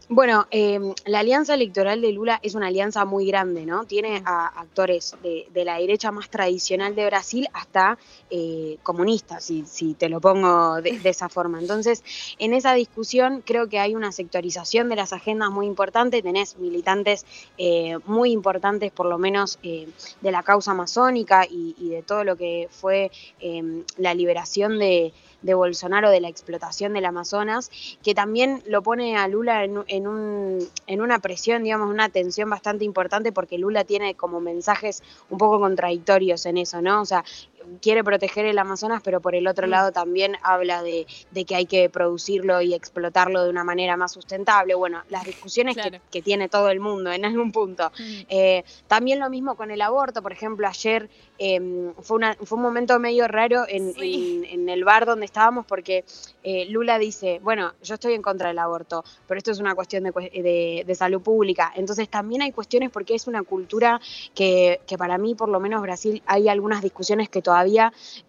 Bueno, 0.10 0.48
em, 0.52 0.94
la 1.06 1.20
alianza 1.20 1.54
electoral 1.54 2.00
de 2.00 2.14
Lula 2.14 2.40
es 2.42 2.56
una 2.56 2.68
alianza 2.68 3.04
muy 3.04 3.28
grande, 3.28 3.66
¿no? 3.66 3.84
Tiene 3.84 4.22
a 4.24 4.48
actores 4.62 5.18
de, 5.22 5.66
la 5.66 5.80
derecha 5.80 6.14
más 6.14 6.30
tradicional 6.30 6.96
de 6.96 7.06
Brasil 7.06 7.50
hasta 7.52 7.98
eh, 8.30 8.78
comunistas, 8.84 9.44
si, 9.44 9.66
si, 9.66 9.96
te 9.96 10.08
lo 10.08 10.22
pongo 10.22 10.82
de, 10.82 10.98
esa 11.04 11.28
forma. 11.28 11.60
Entonces, 11.60 12.06
en 12.40 12.54
esa 12.54 12.74
discusión 12.74 13.44
creo 13.46 13.68
que 13.68 13.80
hay 13.80 13.96
una 13.96 14.14
sectorización 14.14 14.88
de 14.88 14.96
las 14.96 15.12
agendas 15.12 15.52
muy 15.52 15.66
importante, 15.66 16.22
tenés 16.22 16.58
militantes 16.58 17.26
eh, 17.58 17.98
muy 18.06 18.32
importantes, 18.32 18.94
por 18.94 19.08
lo 19.08 19.18
menos 19.18 19.60
eh, 19.62 19.90
de 20.22 20.32
la 20.32 20.42
causa 20.42 20.72
amazónica 20.72 21.46
y, 21.46 21.76
y, 21.78 21.90
de 21.90 22.02
todo 22.02 22.24
lo 22.24 22.38
que 22.38 22.70
fue 22.72 23.12
em, 23.42 23.84
la 23.98 24.14
liberación 24.14 24.80
de 24.80 25.12
de 25.48 25.56
Bolsonaro 25.56 26.12
de 26.12 26.22
la 26.22 26.28
explotación 26.28 26.94
del 26.94 27.06
Amazonas, 27.06 27.72
que 28.04 28.14
también 28.14 28.62
lo 28.68 28.84
pone 28.84 29.18
a 29.18 29.28
Lula 29.28 29.64
en, 29.64 29.84
en, 29.88 30.08
un, 30.08 30.60
en 30.86 31.02
una 31.02 31.20
presión, 31.20 31.64
digamos, 31.64 31.90
una 31.90 32.10
tensión 32.10 32.50
bastante 32.50 32.86
importante 32.86 33.32
porque 33.32 33.58
Lula 33.58 33.86
tiene 33.86 34.14
como 34.14 34.40
mensajes 34.42 35.02
un 35.30 35.38
poco 35.38 35.60
contradictorios 35.60 36.46
en 36.46 36.58
eso, 36.58 36.82
¿no? 36.82 37.02
O 37.02 37.06
sea, 37.06 37.24
quiere 37.82 38.04
proteger 38.04 38.46
el 38.46 38.58
Amazonas, 38.60 39.02
pero 39.04 39.22
por 39.22 39.36
el 39.36 39.48
otro 39.48 39.68
lado 39.68 39.92
también 39.92 40.36
habla 40.44 40.84
de, 40.84 41.06
que 41.46 41.56
hay 41.56 41.66
que 41.66 41.90
producirlo 41.90 42.62
y 42.62 42.74
explotarlo 42.74 43.44
de 43.44 43.50
una 43.50 43.64
manera 43.64 43.98
más 43.98 44.12
sustentable. 44.12 44.76
Bueno, 44.76 45.04
las 45.10 45.26
discusiones 45.26 45.78
que, 46.12 46.22
tiene 46.22 46.50
todo 46.50 46.70
el 46.70 46.80
mundo 46.80 47.12
en 47.12 47.26
algún 47.26 47.52
punto. 47.52 47.92
Mm. 47.98 48.22
Eh, 48.28 48.64
también 48.88 49.20
lo 49.20 49.30
mismo 49.30 49.56
con 49.56 49.70
el 49.70 49.82
aborto, 49.82 50.24
por 50.24 50.32
ejemplo, 50.32 50.68
ayer 50.68 51.10
em, 51.38 51.94
fue, 52.02 52.18
una, 52.18 52.34
fue 52.36 52.58
un 52.58 52.64
momento 52.64 53.00
medio 53.00 53.28
raro 53.28 53.66
en, 53.68 54.68
el 54.68 54.84
bar 54.84 55.06
donde 55.06 55.26
estábamos 55.26 55.66
porque 55.66 56.04
eh, 56.44 56.66
Lula 56.70 56.98
dice, 56.98 57.40
bueno, 57.44 57.74
yo 57.84 57.94
estoy 57.94 58.14
en 58.14 58.22
contra 58.22 58.50
del 58.50 58.60
aborto, 58.60 59.04
pero 59.28 59.38
esto 59.38 59.52
es 59.52 59.60
una 59.60 59.76
cuestión 59.76 60.04
de, 60.04 60.84
de, 60.86 60.96
salud 60.96 61.22
pública. 61.22 61.72
Entonces 61.76 62.10
también 62.10 62.42
hay 62.42 62.52
cuestiones 62.52 62.90
porque 62.90 63.14
es 63.14 63.28
una 63.28 63.44
cultura 63.44 64.02
que, 64.34 64.82
que 64.88 64.98
para 64.98 65.18
mí, 65.20 65.36
por 65.36 65.50
lo 65.50 65.60
menos 65.60 65.82
Brasil, 65.82 66.24
hay 66.26 66.50
algunas 66.50 66.82
discusiones 66.82 67.30
que 67.30 67.42
todavía 67.42 67.57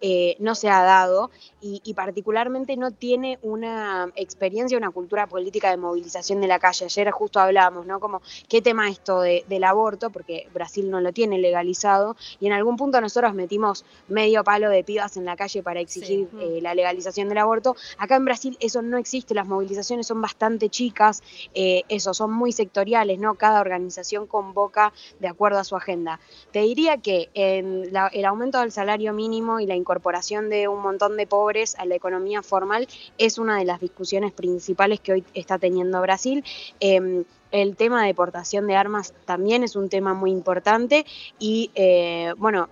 eh, 0.01 0.35
no 0.39 0.55
se 0.55 0.69
ha 0.69 0.83
dado 0.83 1.31
y, 1.61 1.93
particularmente 1.93 2.77
no 2.77 2.91
tiene 2.91 3.37
una 3.41 4.11
experiencia, 4.15 4.77
una 4.77 4.91
cultura 4.91 5.27
política 5.27 5.69
de 5.69 5.77
movilización 5.77 6.39
de 6.39 6.47
la 6.47 6.59
calle. 6.59 6.85
Ayer 6.85 7.11
justo 7.11 7.39
hablábamos, 7.39 7.85
¿no? 7.85 7.99
Como, 7.99 8.21
¿qué 8.47 8.61
tema 8.61 8.89
esto 8.89 9.21
del 9.21 9.63
aborto? 9.63 10.09
Porque 10.09 10.47
Brasil 10.53 10.89
no 10.89 11.01
lo 11.01 11.11
tiene 11.11 11.37
legalizado 11.37 12.15
y 12.39 12.47
en 12.47 12.53
algún 12.53 12.77
punto 12.77 13.01
nosotros 13.01 13.33
metimos 13.33 13.85
medio 14.07 14.43
palo 14.43 14.69
de 14.69 14.83
pibas 14.83 15.17
en 15.17 15.25
la 15.25 15.35
calle 15.35 15.61
para 15.61 15.81
exigir 15.81 16.29
eh, 16.39 16.59
la 16.61 16.73
legalización 16.73 17.27
del 17.27 17.39
aborto. 17.39 17.75
Acá 17.97 18.15
en 18.15 18.25
Brasil 18.25 18.57
eso 18.61 18.81
no 18.81 18.97
existe, 18.97 19.33
las 19.33 19.47
movilizaciones 19.47 20.07
son 20.07 20.21
bastante 20.21 20.69
chicas, 20.69 21.21
eh, 21.53 21.83
eso, 21.89 22.13
son 22.13 22.31
muy 22.31 22.51
sectoriales, 22.51 23.19
¿no? 23.19 23.35
Cada 23.35 23.61
organización 23.61 24.27
convoca 24.27 24.93
de 25.19 25.27
acuerdo 25.27 25.59
a 25.59 25.63
su 25.63 25.75
agenda. 25.75 26.19
Te 26.51 26.61
diría 26.61 26.97
que 26.97 27.29
en 27.33 27.91
el 28.13 28.25
aumento 28.25 28.59
del 28.59 28.71
salario 28.71 29.13
mínimo 29.19 29.59
y 29.59 29.65
la 29.65 29.75
incorporación 29.75 30.49
de 30.49 30.69
un 30.69 30.81
montón 30.81 31.17
de 31.17 31.27
pobres 31.27 31.75
a 31.77 31.83
la 31.85 31.95
economía 31.95 32.41
formal 32.41 32.87
es 33.17 33.37
una 33.37 33.57
de 33.57 33.65
las 33.65 33.81
discusiones 33.81 34.31
principales 34.31 35.01
que 35.01 35.11
hoy 35.11 35.23
está 35.33 35.57
teniendo 35.57 36.01
Brasil. 36.01 36.45
Em, 36.79 37.25
el 37.51 37.75
tema 37.75 38.01
de 38.01 38.07
deportación 38.07 38.65
de 38.67 38.75
armas 38.75 39.13
también 39.25 39.63
es 39.63 39.75
un 39.75 39.89
tema 39.89 40.13
muy 40.13 40.31
importante 40.31 41.05
y 41.37 41.71
eh, 41.75 42.33
bueno, 42.37 42.69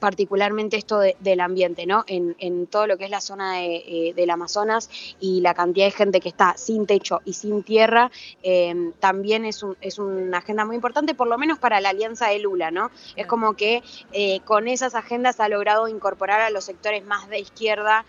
particularmente 0.00 0.76
esto 0.76 0.98
del 0.98 1.40
ambiente, 1.40 1.86
¿no? 1.86 2.04
En, 2.06 2.66
todo 2.66 2.86
lo 2.86 2.96
que 2.98 3.04
es 3.04 3.10
la 3.10 3.20
zona 3.20 3.64
eh, 3.64 4.12
del 4.16 4.30
Amazonas 4.30 4.90
y 5.20 5.40
la 5.40 5.54
cantidad 5.54 5.86
de 5.86 5.92
gente 5.92 6.20
que 6.20 6.28
está 6.28 6.56
sin 6.56 6.86
techo 6.86 7.20
y 7.24 7.34
sin 7.34 7.62
tierra, 7.62 8.10
eh, 8.42 8.92
también 8.98 9.44
es, 9.44 9.62
un, 9.62 9.76
es 9.80 9.98
una 9.98 10.38
agenda 10.38 10.64
muy 10.64 10.74
importante, 10.74 11.14
por 11.14 11.28
lo 11.28 11.38
menos 11.38 11.58
para 11.58 11.80
la 11.80 11.90
alianza 11.90 12.28
de 12.28 12.38
Lula, 12.38 12.70
¿no? 12.70 12.90
Es 13.14 13.26
como 13.26 13.54
que 13.54 13.82
eh, 14.12 14.40
con 14.40 14.68
esas 14.68 14.94
agendas 14.94 15.38
ha 15.40 15.48
logrado 15.48 15.86
incorporar 15.86 16.40
a 16.40 16.50
los 16.50 16.64
sectores 16.64 17.04
más 17.04 17.28
de 17.28 17.38
izquierda 17.38 18.04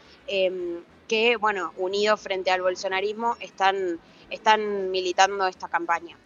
que, 1.07 1.36
bueno, 1.36 1.74
unidos 1.75 2.21
frente 2.21 2.51
al 2.51 2.62
bolsonarismo, 2.62 3.36
están, 3.41 4.00
están 4.29 4.91
militando 4.91 5.45
esta 5.45 5.67
campaña. 5.67 6.17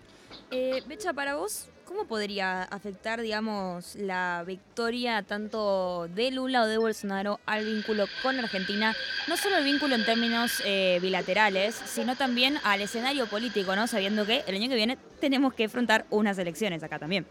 Becha, 0.86 1.12
para 1.12 1.36
vos, 1.36 1.69
¿Cómo 1.86 2.06
podría 2.06 2.63
afectar, 2.63 3.22
digamos, 3.22 3.96
la 3.96 4.44
victoria 4.46 5.22
tanto 5.22 6.08
de 6.15 6.32
Lula 6.32 6.63
o 6.63 6.65
de 6.65 6.80
Bolsonaro 6.80 7.39
al 7.46 7.63
vínculo 7.63 8.08
con 8.24 8.39
Argentina? 8.39 8.96
No 9.27 9.38
solo 9.38 9.58
el 9.58 9.63
vínculo 9.63 9.94
en 9.94 10.04
términos 10.04 10.63
eh, 10.65 10.98
bilaterales, 11.00 11.75
sino 11.86 12.15
también 12.15 12.58
al 12.63 12.82
escenario 12.82 13.27
político, 13.27 13.75
¿no? 13.75 13.86
Sabiendo 13.86 14.25
que 14.25 14.44
el 14.48 14.56
año 14.56 14.68
que 14.68 14.75
viene 14.75 14.98
tenemos 15.20 15.54
que 15.54 15.63
enfrentar 15.65 16.06
unas 16.10 16.39
elecciones 16.39 16.82
acá 16.82 16.98
también. 16.98 17.27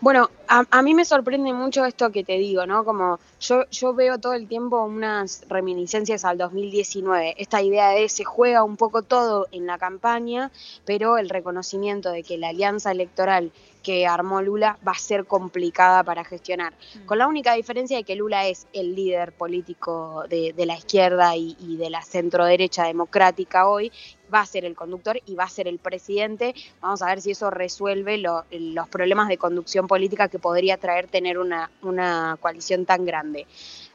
Bueno, 0.00 0.30
a, 0.48 0.82
mí 0.82 0.94
me 0.94 1.04
sorprende 1.04 1.52
mucho 1.52 1.84
esto 1.84 2.12
que 2.12 2.22
te 2.22 2.38
digo, 2.38 2.66
¿no? 2.66 2.84
Como 2.84 3.18
yo, 3.40 3.64
yo 3.70 3.94
veo 3.94 4.18
todo 4.18 4.34
el 4.34 4.46
tiempo 4.46 4.84
unas 4.84 5.44
reminiscencias 5.48 6.24
al 6.24 6.38
2019, 6.38 7.34
esta 7.38 7.62
idea 7.62 7.90
de 7.90 8.08
se 8.08 8.24
juega 8.24 8.62
un 8.62 8.76
poco 8.76 9.02
todo 9.02 9.46
en 9.52 9.66
la 9.66 9.78
campaña, 9.78 10.50
pero 10.84 11.18
el 11.18 11.28
reconocimiento 11.28 12.10
de 12.10 12.22
que 12.22 12.38
la 12.38 12.48
alianza 12.48 12.92
electoral 12.92 13.50
que 13.86 14.04
armó 14.04 14.42
Lula 14.42 14.80
va 14.86 14.92
a 14.92 14.98
ser 14.98 15.26
complicada 15.26 16.02
para 16.02 16.24
gestionar. 16.24 16.72
Mm. 16.72 17.06
Con 17.06 17.18
la 17.18 17.28
única 17.28 17.54
diferencia 17.54 17.96
de 17.96 18.02
que 18.02 18.16
Lula 18.16 18.48
es 18.48 18.66
el 18.72 18.96
líder 18.96 19.30
político 19.30 20.24
de, 20.28 20.52
la 20.66 20.76
izquierda 20.76 21.36
y, 21.36 21.76
de 21.76 21.88
la 21.88 22.02
centro 22.02 22.44
derecha 22.44 22.84
democrática 22.84 23.68
hoy, 23.68 23.92
va 24.32 24.40
a 24.40 24.46
ser 24.46 24.64
el 24.64 24.74
conductor 24.74 25.20
y 25.26 25.34
va 25.34 25.44
a 25.44 25.48
ser 25.48 25.68
el 25.68 25.78
presidente. 25.78 26.54
Vamos 26.80 27.02
a 27.02 27.06
ver 27.06 27.20
si 27.20 27.32
eso 27.32 27.50
resuelve 27.50 28.18
los 28.18 28.88
problemas 28.88 29.28
de 29.28 29.38
conducción 29.38 29.86
política 29.86 30.28
que 30.28 30.38
podría 30.38 30.76
traer 30.76 31.06
tener 31.08 31.38
una, 31.38 31.70
una 31.82 32.36
coalición 32.40 32.86
tan 32.86 33.04
grande. 33.04 33.46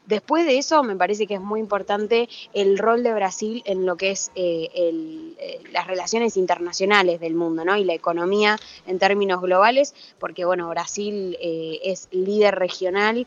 Después 0.06 0.44
de 0.46 0.58
eso, 0.58 0.82
me 0.82 0.96
parece 0.96 1.26
que 1.26 1.34
es 1.34 1.40
muy 1.40 1.60
importante 1.60 2.28
el 2.54 2.76
rol 2.76 3.04
de 3.04 3.14
Brasil 3.14 3.62
en 3.66 3.86
lo 3.86 3.96
que 3.96 4.10
es 4.10 4.32
eh, 4.34 4.68
eh, 4.74 5.60
las 5.70 5.86
relaciones 5.86 6.36
internacionales 6.36 7.20
del 7.20 7.34
mundo, 7.34 7.64
¿no? 7.64 7.76
Y 7.76 7.84
la 7.84 7.94
economía 7.94 8.58
en 8.86 8.98
términos 8.98 9.40
globales, 9.40 9.94
porque 10.18 10.44
bueno, 10.44 10.68
Brasil 10.68 11.36
eh, 11.40 11.78
es 11.84 12.08
líder 12.10 12.56
regional, 12.56 13.26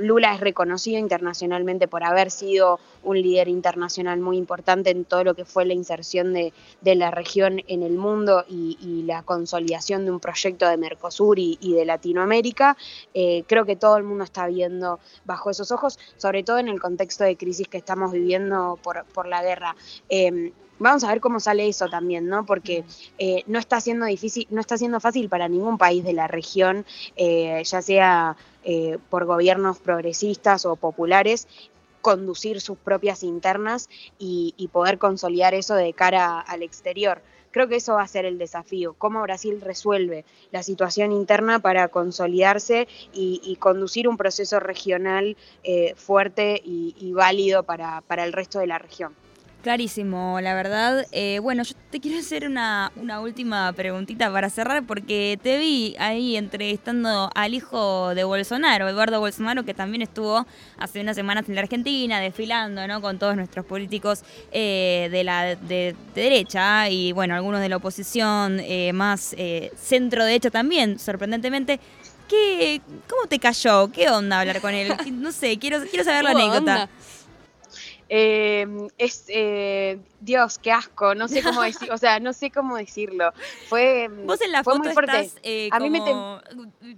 Lula 0.00 0.34
es 0.34 0.40
reconocido 0.40 0.98
internacionalmente 0.98 1.88
por 1.88 2.02
haber 2.04 2.30
sido 2.30 2.80
un 3.02 3.20
líder 3.20 3.48
internacional 3.48 4.20
muy 4.20 4.36
importante 4.36 4.90
en 4.90 5.04
todo 5.04 5.24
lo 5.24 5.34
que 5.34 5.44
fue 5.44 5.64
la 5.64 5.74
inserción 5.74 6.32
de, 6.32 6.52
la 6.82 7.10
región 7.10 7.62
en 7.68 7.82
el 7.82 7.92
mundo 7.92 8.44
y, 8.48 9.04
la 9.06 9.22
consolidación 9.22 10.04
de 10.04 10.10
un 10.10 10.20
proyecto 10.20 10.68
de 10.68 10.76
Mercosur 10.76 11.38
y, 11.38 11.56
de 11.60 11.84
Latinoamérica. 11.84 12.76
Eh, 13.14 13.44
creo 13.46 13.64
que 13.64 13.76
todo 13.76 13.96
el 13.96 14.04
mundo 14.04 14.24
está 14.24 14.46
viendo 14.46 15.00
bajo 15.24 15.50
esos 15.50 15.72
ojos, 15.72 15.98
sobre 16.16 16.42
todo 16.42 16.58
en 16.58 16.68
el 16.68 16.80
contexto 16.80 17.24
de 17.24 17.36
crisis 17.36 17.68
que 17.68 17.78
estamos 17.78 18.12
viviendo 18.12 18.78
por, 18.82 19.26
la 19.26 19.42
guerra. 19.42 19.76
Em, 20.08 20.52
vamos 20.80 21.04
a 21.04 21.08
ver 21.08 21.20
cómo 21.20 21.38
sale 21.38 21.68
eso 21.68 21.88
también, 21.88 22.26
¿no? 22.26 22.44
Porque 22.44 22.84
eh, 23.18 23.44
no 23.46 23.58
está 23.58 23.80
siendo 23.80 24.06
difícil, 24.06 24.48
no 24.50 24.60
está 24.60 24.76
siendo 24.76 24.98
fácil 24.98 25.28
para 25.28 25.48
ningún 25.48 25.78
país 25.78 26.02
de 26.02 26.14
la 26.14 26.26
región, 26.26 26.84
eh, 27.16 27.62
ya 27.64 27.82
sea 27.82 28.36
eh, 28.64 28.98
por 29.10 29.26
gobiernos 29.26 29.78
progresistas 29.78 30.66
o 30.66 30.74
populares, 30.74 31.46
conducir 32.00 32.60
sus 32.62 32.78
propias 32.78 33.22
internas 33.22 33.88
y, 34.18 34.68
poder 34.72 34.98
consolidar 34.98 35.52
eso 35.54 35.74
de 35.74 35.92
cara 35.92 36.40
al 36.40 36.62
exterior. 36.62 37.20
Creo 37.50 37.68
que 37.68 37.76
eso 37.76 37.94
va 37.94 38.02
a 38.02 38.08
ser 38.08 38.24
el 38.24 38.38
desafío, 38.38 38.94
cómo 38.96 39.20
Brasil 39.22 39.60
resuelve 39.60 40.24
la 40.52 40.62
situación 40.62 41.12
interna 41.12 41.58
para 41.58 41.88
consolidarse 41.88 42.88
y, 43.12 43.56
conducir 43.60 44.08
un 44.08 44.16
proceso 44.16 44.60
regional 44.60 45.36
fuerte 45.96 46.62
y, 46.64 47.12
válido 47.12 47.64
para 47.64 48.24
el 48.24 48.32
resto 48.32 48.60
de 48.60 48.66
la 48.66 48.78
región. 48.78 49.14
Clarísimo, 49.62 50.40
la 50.40 50.54
verdad. 50.54 51.06
Eh, 51.12 51.38
bueno, 51.38 51.62
yo 51.64 51.74
te 51.90 52.00
quiero 52.00 52.18
hacer 52.18 52.46
una, 52.46 52.92
una 52.96 53.20
última 53.20 53.70
preguntita 53.74 54.32
para 54.32 54.48
cerrar, 54.48 54.84
porque 54.86 55.38
te 55.42 55.58
vi 55.58 55.94
ahí 55.98 56.36
entrevistando 56.36 57.30
al 57.34 57.52
hijo 57.52 58.14
de 58.14 58.24
Bolsonaro, 58.24 58.88
Eduardo 58.88 59.20
Bolsonaro, 59.20 59.62
que 59.64 59.74
también 59.74 60.00
estuvo 60.00 60.46
hace 60.78 61.02
unas 61.02 61.14
semanas 61.14 61.46
en 61.46 61.56
la 61.56 61.60
Argentina, 61.60 62.20
desfilando 62.20 62.86
¿no? 62.88 63.02
con 63.02 63.18
todos 63.18 63.36
nuestros 63.36 63.66
políticos 63.66 64.22
eh, 64.50 65.08
de 65.12 65.24
la 65.24 65.56
de, 65.56 65.94
derecha 66.14 66.88
y, 66.88 67.12
bueno, 67.12 67.34
algunos 67.34 67.60
de 67.60 67.68
la 67.68 67.76
oposición, 67.76 68.60
eh, 68.60 68.94
más 68.94 69.36
centro-derecha 69.76 70.50
también, 70.50 70.98
sorprendentemente. 70.98 71.80
¿Qué, 72.30 72.80
¿Cómo 73.08 73.26
te 73.26 73.38
cayó? 73.38 73.90
¿Qué 73.90 74.08
onda 74.08 74.40
hablar 74.40 74.60
con 74.60 74.72
él? 74.72 74.94
No 75.12 75.32
sé, 75.32 75.58
quiero, 75.58 75.80
quiero 75.90 76.04
saber 76.04 76.24
la 76.24 76.30
anécdota. 76.30 76.88
Eh, 78.12 78.66
es 78.98 79.24
eh, 79.28 80.00
Dios, 80.20 80.58
qué 80.58 80.72
asco, 80.72 81.14
no 81.14 81.28
sé 81.28 81.42
cómo 81.42 81.62
decir, 81.62 81.90
o 81.90 81.98
sea, 81.98 82.20
no 82.20 82.32
sé 82.32 82.50
cómo 82.50 82.76
decirlo. 82.76 83.32
Fue 83.68 84.08
Vos 84.26 84.40
en 84.40 84.52
la 84.52 84.62
foto 84.62 84.88
estás 84.88 85.36
eh, 85.42 85.68
a 85.72 85.80
mí 85.80 85.90
me 85.90 86.00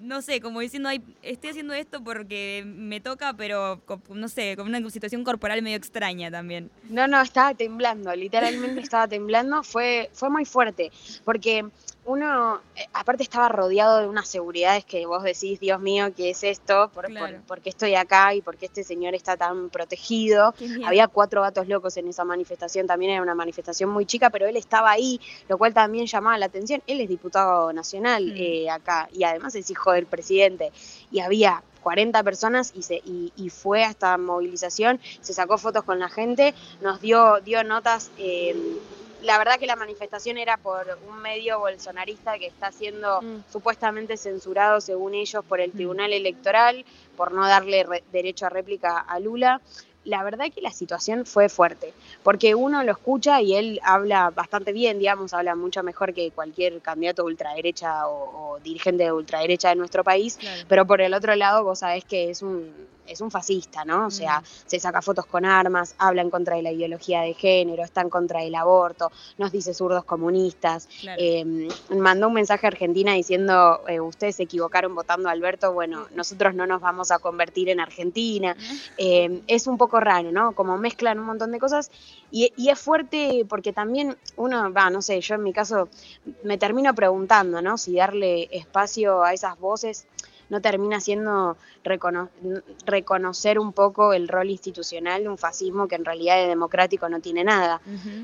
no 0.01 0.23
sé, 0.23 0.41
como 0.41 0.61
diciendo, 0.61 0.89
Ay, 0.89 1.03
estoy 1.23 1.51
haciendo 1.51 1.75
esto 1.75 2.03
porque 2.03 2.65
me 2.67 3.01
toca, 3.01 3.33
pero 3.35 3.81
no 4.11 4.29
sé, 4.29 4.57
con 4.57 4.67
una 4.67 4.91
situación 4.91 5.25
corporal 5.25 5.63
medio 5.63 5.77
extraña 5.77 6.31
también. 6.31 6.71
No, 6.89 7.07
no, 7.07 7.21
estaba 7.21 7.55
temblando, 7.55 8.15
literalmente 8.15 8.81
estaba 8.81 9.07
temblando, 9.09 9.63
fue 9.63 10.11
fue 10.13 10.31
muy 10.31 10.45
fuerte, 10.45 10.91
porque 11.25 11.65
uno, 12.05 12.61
eh, 12.75 12.87
aparte 12.93 13.23
estaba 13.23 13.49
rodeado 13.49 14.01
de 14.01 14.09
unas 14.09 14.29
seguridades 14.29 14.85
que 14.85 15.07
vos 15.07 15.23
decís, 15.23 15.61
Dios 15.61 15.81
mío, 15.81 16.13
¿qué 16.17 16.31
es 16.31 16.43
esto? 16.43 16.91
¿Por, 16.93 17.07
qué 17.61 17.69
estoy 17.69 17.95
acá 17.95 18.35
y 18.35 18.43
por 18.43 18.57
qué 18.57 18.67
este 18.67 18.83
señor 18.83 19.15
está 19.15 19.37
tan 19.37 19.71
protegido? 19.71 20.53
Había 20.85 21.07
cuatro 21.07 21.43
gatos 21.43 21.69
locos 21.69 21.97
en 21.97 22.09
esa 22.09 22.25
manifestación, 22.25 22.89
también 22.89 23.12
era 23.13 23.23
una 23.23 23.35
manifestación 23.35 23.91
muy 23.91 24.07
chica, 24.07 24.31
pero 24.31 24.47
él 24.47 24.57
estaba 24.57 24.91
ahí, 24.91 25.21
lo 25.49 25.59
cual 25.59 25.75
también 25.75 26.07
llamaba 26.07 26.39
la 26.39 26.47
atención. 26.47 26.83
Él 26.87 27.01
es 27.01 27.09
diputado 27.09 27.73
nacional 27.73 28.25
mm. 28.27 28.37
eh, 28.37 28.71
acá 28.71 29.09
y 29.13 29.25
además 29.25 29.55
es 29.55 29.71
hijo 29.71 29.93
del 29.93 30.07
presidente. 30.07 30.73
Y 31.11 31.21
había 31.21 31.63
40 31.83 32.23
personas 32.23 32.73
y, 32.75 32.83
se, 32.83 33.03
y, 33.05 33.51
fue 33.51 33.85
hasta 33.85 34.17
movilización, 34.17 35.01
se 35.21 35.35
sacó 35.35 35.59
fotos 35.59 35.85
con 35.85 35.99
la 35.99 36.09
gente, 36.09 36.55
nos 36.81 37.01
dio, 37.01 37.41
dio 37.41 37.65
notas. 37.65 38.11
Eh, 38.19 38.57
la 39.23 39.39
verdad 39.39 39.59
que 39.59 39.67
la 39.67 39.77
manifestación 39.77 40.37
era 40.37 40.57
por 40.57 40.99
un 41.09 41.21
medio 41.23 41.61
bolsonarista 41.61 42.39
que 42.39 42.47
está 42.47 42.73
siendo 42.73 43.23
mm. 43.23 43.45
supuestamente 43.53 44.17
censurado, 44.17 44.81
según 44.81 45.15
ellos, 45.15 45.45
por 45.45 45.61
el 45.61 45.71
mm. 45.71 45.75
Tribunal 45.75 46.13
Electoral, 46.13 46.85
por 47.17 47.33
no 47.33 47.47
darle 47.47 47.87
derecho 48.11 48.47
a 48.47 48.49
réplica 48.49 48.99
a 48.99 49.19
Lula 49.21 49.61
la 50.05 50.23
verdad 50.23 50.47
que 50.53 50.61
la 50.61 50.73
situación 50.73 51.27
fue 51.27 51.49
fuerte, 51.49 51.93
porque 52.23 52.55
uno 52.55 52.83
lo 52.83 52.93
escucha 52.93 53.41
y 53.41 53.55
él 53.55 53.81
habla 53.85 54.31
bastante 54.31 54.73
bien, 54.73 54.99
digamos, 54.99 55.33
habla 55.33 55.55
mucho 55.55 55.83
mejor 55.83 56.13
que 56.13 56.31
cualquier 56.31 56.81
candidato 56.81 57.25
ultraderecha 57.25 58.09
o, 58.09 58.59
dirigente 58.63 59.05
de 59.05 59.13
ultraderecha 59.13 59.71
de 59.71 59.77
nuestro 59.77 60.05
país, 60.05 60.39
pero 60.69 60.87
por 60.87 61.01
el 61.01 61.15
otro 61.15 61.35
lado 61.35 61.65
vos 61.65 61.81
sabés 61.81 62.05
que 62.05 62.31
es 62.31 62.43
un, 62.43 62.71
es 63.07 63.21
un 63.21 63.31
fascista, 63.31 63.85
¿no? 63.85 64.07
O 64.07 64.11
sea, 64.11 64.41
mm. 64.41 64.45
se 64.67 64.81
saca 64.81 65.03
fotos 65.03 65.27
con 65.27 65.45
armas, 65.45 65.95
habla 65.99 66.23
en 66.23 66.31
contra 66.31 66.57
de 66.57 66.63
la 66.63 66.73
ideología 66.73 67.23
de 67.23 67.35
género, 67.35 67.83
está 67.83 68.01
en 68.01 68.11
contra 68.11 68.41
del 68.41 68.55
aborto, 68.55 69.11
nos 69.39 69.53
dice 69.53 69.75
zurdos 69.75 70.05
comunistas, 70.05 70.89
em, 71.17 71.69
mandó 71.91 72.29
un 72.29 72.35
mensaje 72.35 72.67
a 72.67 72.69
Argentina 72.69 73.13
diciendo, 73.13 73.83
eh, 73.89 74.01
ustedes 74.01 74.37
se 74.37 74.45
equivocaron 74.45 74.95
votando 74.95 75.29
a 75.29 75.33
Alberto, 75.33 75.73
bueno, 75.73 76.07
nosotros 76.15 76.55
no 76.55 76.67
nos 76.67 76.81
vamos 76.81 77.11
a 77.11 77.19
convertir 77.19 77.69
en 77.69 77.81
Argentina, 77.81 78.57
em, 78.97 79.43
es 79.47 79.67
un 79.67 79.79
poco 79.79 80.01
raro, 80.01 80.33
¿no? 80.33 80.53
Como 80.53 80.79
mezclan 80.79 81.19
un 81.19 81.27
montón 81.27 81.53
de 81.53 81.59
cosas 81.59 81.91
y, 82.31 82.53
es 82.57 82.79
fuerte 82.79 83.45
porque 83.49 83.73
también 83.73 84.17
uno, 84.37 84.73
va, 84.73 84.89
no 84.89 85.03
sé, 85.03 85.21
yo 85.21 85.35
en 85.35 85.43
mi 85.43 85.53
caso 85.53 85.89
me 86.43 86.57
termino 86.57 86.95
preguntando, 86.95 87.61
¿no? 87.61 87.77
Si 87.77 87.95
darle 87.97 88.49
espacio 88.51 89.23
a 89.23 89.35
esas 89.35 89.59
voces 89.59 90.07
no 90.53 90.61
termina 90.61 91.01
siendo 91.01 91.57
reconocer 92.85 93.59
un 93.59 93.73
poco 93.73 94.13
el 94.13 94.29
rol 94.29 94.51
institucional 94.51 95.23
de 95.23 95.31
un 95.31 95.39
fascismo 95.39 95.89
que 95.89 95.95
en 95.95 96.05
realidad 96.05 96.37
de 96.37 96.47
democrático 96.47 97.09
no 97.09 97.21
tiene 97.21 97.43
nada. 97.43 97.81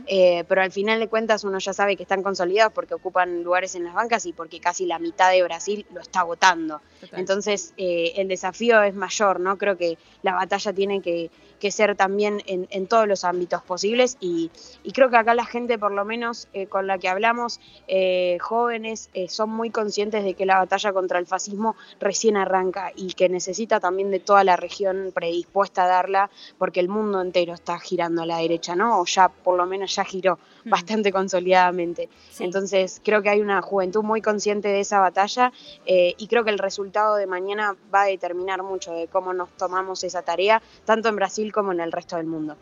Eh, 0.07 0.45
pero 0.47 0.61
al 0.61 0.71
final 0.71 1.01
de 1.01 1.09
cuentas 1.09 1.43
uno 1.45 1.59
ya 1.59 1.73
sabe 1.73 1.97
que 1.97 2.03
están 2.03 2.23
consolidados 2.23 2.75
porque 2.75 2.93
ocupan 2.93 3.43
lugares 3.43 3.75
en 3.77 3.85
las 3.85 3.95
bancas 3.95 4.27
y 4.27 4.35
porque 4.35 4.61
casi 4.61 4.85
la 4.85 4.99
mitad 4.99 5.31
de 5.31 5.43
Brasil 5.43 5.87
lo 5.95 6.03
está 6.03 6.23
votando. 6.23 6.83
Entonces 7.13 7.73
eh, 7.79 8.13
el 8.17 8.29
desafío 8.29 8.83
es 8.83 8.95
mayor, 8.95 9.41
¿no? 9.41 9.57
Creo 9.57 9.79
que 9.79 9.97
la 10.23 10.35
batalla 10.35 10.75
tiene 10.75 11.01
que 11.01 11.31
que 11.59 11.73
ser 11.73 11.97
también 11.97 12.41
en, 12.47 12.87
todos 12.87 13.09
los 13.09 13.25
ámbitos 13.25 13.63
posibles 13.63 14.17
y, 14.21 14.53
creo 14.95 15.11
que 15.11 15.17
acá 15.17 15.35
la 15.35 15.45
gente, 15.45 15.77
por 15.77 15.91
lo 15.91 16.05
menos 16.05 16.47
eh, 16.53 16.69
con 16.69 16.87
la 16.87 16.99
que 16.99 17.09
hablamos, 17.09 17.59
jóvenes, 18.41 19.11
son 19.29 19.51
muy 19.51 19.71
conscientes 19.71 20.23
de 20.23 20.35
que 20.35 20.47
la 20.47 20.59
batalla 20.59 20.93
contra 20.93 21.19
el 21.19 21.27
fascismo 21.27 21.75
recién 21.99 22.18
arranca 22.37 22.93
y 22.95 23.13
que 23.13 23.29
necesita 23.29 23.81
también 23.81 24.11
de 24.11 24.21
toda 24.21 24.45
la 24.45 24.57
región 24.57 25.13
predispuesta 25.15 25.85
a 25.85 25.89
darla 25.89 26.31
porque 26.59 26.81
el 26.81 26.89
mundo 26.89 27.21
entero 27.21 27.55
está 27.55 27.79
girando 27.79 28.23
a 28.23 28.27
la 28.27 28.39
derecha, 28.39 28.75
¿no? 28.75 29.01
O 29.01 29.05
ya 29.07 29.29
por 29.29 29.57
lo 29.57 29.67
menos 29.67 29.95
ya 29.95 30.05
giró 30.05 30.39
mm. 30.65 30.71
bastante 30.71 31.13
consolidadamente. 31.13 32.09
Entonces 32.41 33.01
creo 33.05 33.23
que 33.23 33.31
hay 33.31 33.41
una 33.41 33.63
juventud 33.63 34.03
muy 34.03 34.21
consciente 34.21 34.69
de 34.69 34.81
esa 34.81 35.01
batalla 35.01 35.53
y 35.87 36.27
creo 36.27 36.45
que 36.45 36.51
el 36.51 36.59
resultado 36.59 37.17
de 37.17 37.27
mañana 37.27 37.77
va 37.95 38.03
a 38.03 38.07
determinar 38.07 38.63
mucho 38.63 38.93
de 38.93 39.09
cómo 39.09 39.33
nos 39.33 39.51
tomamos 39.57 40.05
esa 40.05 40.23
tarea, 40.23 40.63
tanto 40.85 41.09
en 41.09 41.17
Brasil 41.17 41.53
como 41.53 41.73
en 41.73 41.81
el 41.81 41.93
resto 41.93 42.17
del 42.17 42.27
mundo. 42.27 42.57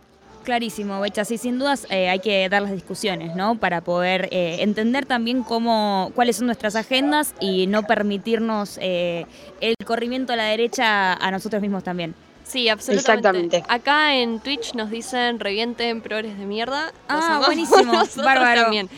Clarísimo, 0.47 1.01
Becha. 1.01 1.25
Sí, 1.25 1.39
sin 1.39 1.59
dudas 1.59 1.89
eh, 1.91 2.09
hay 2.09 2.21
que 2.21 2.49
dar 2.49 2.63
las 2.63 2.71
discusiones, 2.71 3.35
¿no? 3.35 3.59
Para 3.59 3.81
poder 3.81 4.29
eh, 4.31 4.59
entender 4.61 5.05
también 5.05 5.43
cómo, 5.43 6.13
cuáles 6.15 6.37
son 6.37 6.47
nuestras 6.47 6.77
agendas 6.77 7.35
y 7.41 7.67
no 7.67 7.83
permitirnos 7.83 8.79
eh, 8.81 9.27
el 9.61 9.75
corrimiento 9.85 10.35
a 10.35 10.37
la 10.37 10.45
derecha 10.45 11.15
a 11.15 11.31
nosotros 11.33 11.61
mismos 11.61 11.83
también. 11.83 12.15
Sí, 12.45 12.69
absolutamente. 12.69 13.65
Acá 13.67 14.15
en 14.15 14.39
Twitch 14.39 14.75
nos 14.75 14.89
dicen 14.89 15.41
revienten 15.41 16.01
progres 16.01 16.39
de 16.39 16.47
mierda. 16.47 16.93
Ah, 17.09 17.43
buenísimo. 17.47 18.05
Bárbaro. 18.15 18.63
También. 18.63 18.89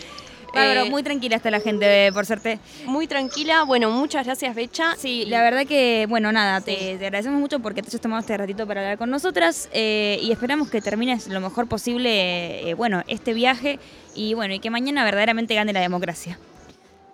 Bárbaro, 0.59 0.87
eh, 0.87 0.91
muy 0.91 1.03
tranquila 1.03 1.37
está 1.37 1.51
la 1.51 1.61
gente, 1.61 2.11
por 2.13 2.27
suerte. 2.27 2.59
Muy 2.87 3.07
tranquila. 3.07 3.65
Bueno, 3.65 3.91
muchas 3.91 4.27
gracias, 4.27 4.55
Becha. 4.55 4.95
Sí, 4.97 5.25
la 5.27 5.43
verdad 5.43 5.67
que, 5.67 6.07
bueno, 6.09 6.33
nada, 6.33 6.61
te, 6.61 6.95
agradecemos 6.95 7.41
mucho 7.41 7.61
porque 7.61 7.83
te 7.83 7.95
has 7.95 8.01
tomado 8.01 8.21
este 8.21 8.37
ratito 8.37 8.67
para 8.67 8.81
hablar 8.81 8.99
con 8.99 9.11
nosotras 9.11 9.69
eh, 9.73 10.19
y 10.23 10.33
esperamos 10.33 10.71
que 10.71 10.81
termines 10.81 11.29
lo 11.29 11.41
mejor 11.41 11.67
posible, 11.69 12.69
eh, 12.69 12.75
bueno, 12.75 13.03
este 13.07 13.33
viaje 13.33 13.79
y 14.15 14.35
bueno, 14.35 14.55
y 14.55 14.61
que 14.61 14.71
mañana 14.71 15.05
verdaderamente 15.05 15.55
gane 15.55 15.73
la 15.73 15.81
democracia. 15.81 16.39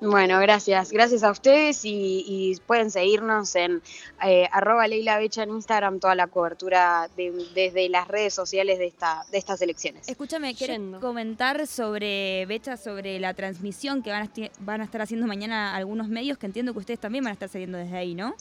Bueno, 0.04 0.38
gracias. 0.40 0.90
Gracias 0.90 1.22
a 1.22 1.30
ustedes 1.30 1.80
y, 1.84 2.60
pueden 2.66 2.90
seguirnos 2.90 3.54
en 3.56 3.82
eh, 4.24 4.48
arroba 4.52 4.86
Leila 4.86 5.18
Becha 5.18 5.42
en 5.42 5.50
Instagram, 5.50 5.98
toda 5.98 6.14
la 6.14 6.26
cobertura 6.26 7.08
desde 7.16 7.88
las 7.88 8.08
redes 8.08 8.34
sociales 8.34 8.78
de, 8.78 8.86
esta, 8.86 9.24
de 9.30 9.38
estas 9.38 9.62
elecciones. 9.62 10.08
Escúchame, 10.08 10.54
¿quieres 10.54 10.80
comentar 11.00 11.66
sobre 11.66 12.44
Becha, 12.46 12.76
sobre 12.76 13.18
la 13.18 13.34
transmisión 13.34 14.02
que 14.02 14.10
van 14.10 14.24
a, 14.24 14.30
van 14.60 14.80
a 14.80 14.84
estar 14.84 15.00
haciendo 15.00 15.26
mañana 15.26 15.74
algunos 15.74 16.08
medios 16.08 16.38
que 16.38 16.46
entiendo 16.46 16.72
que 16.72 16.80
ustedes 16.80 17.00
también 17.00 17.24
van 17.24 17.30
a 17.30 17.34
estar 17.34 17.48
saliendo 17.48 17.78
desde 17.78 17.96
ahí, 17.96 18.14
¿no? 18.14 18.34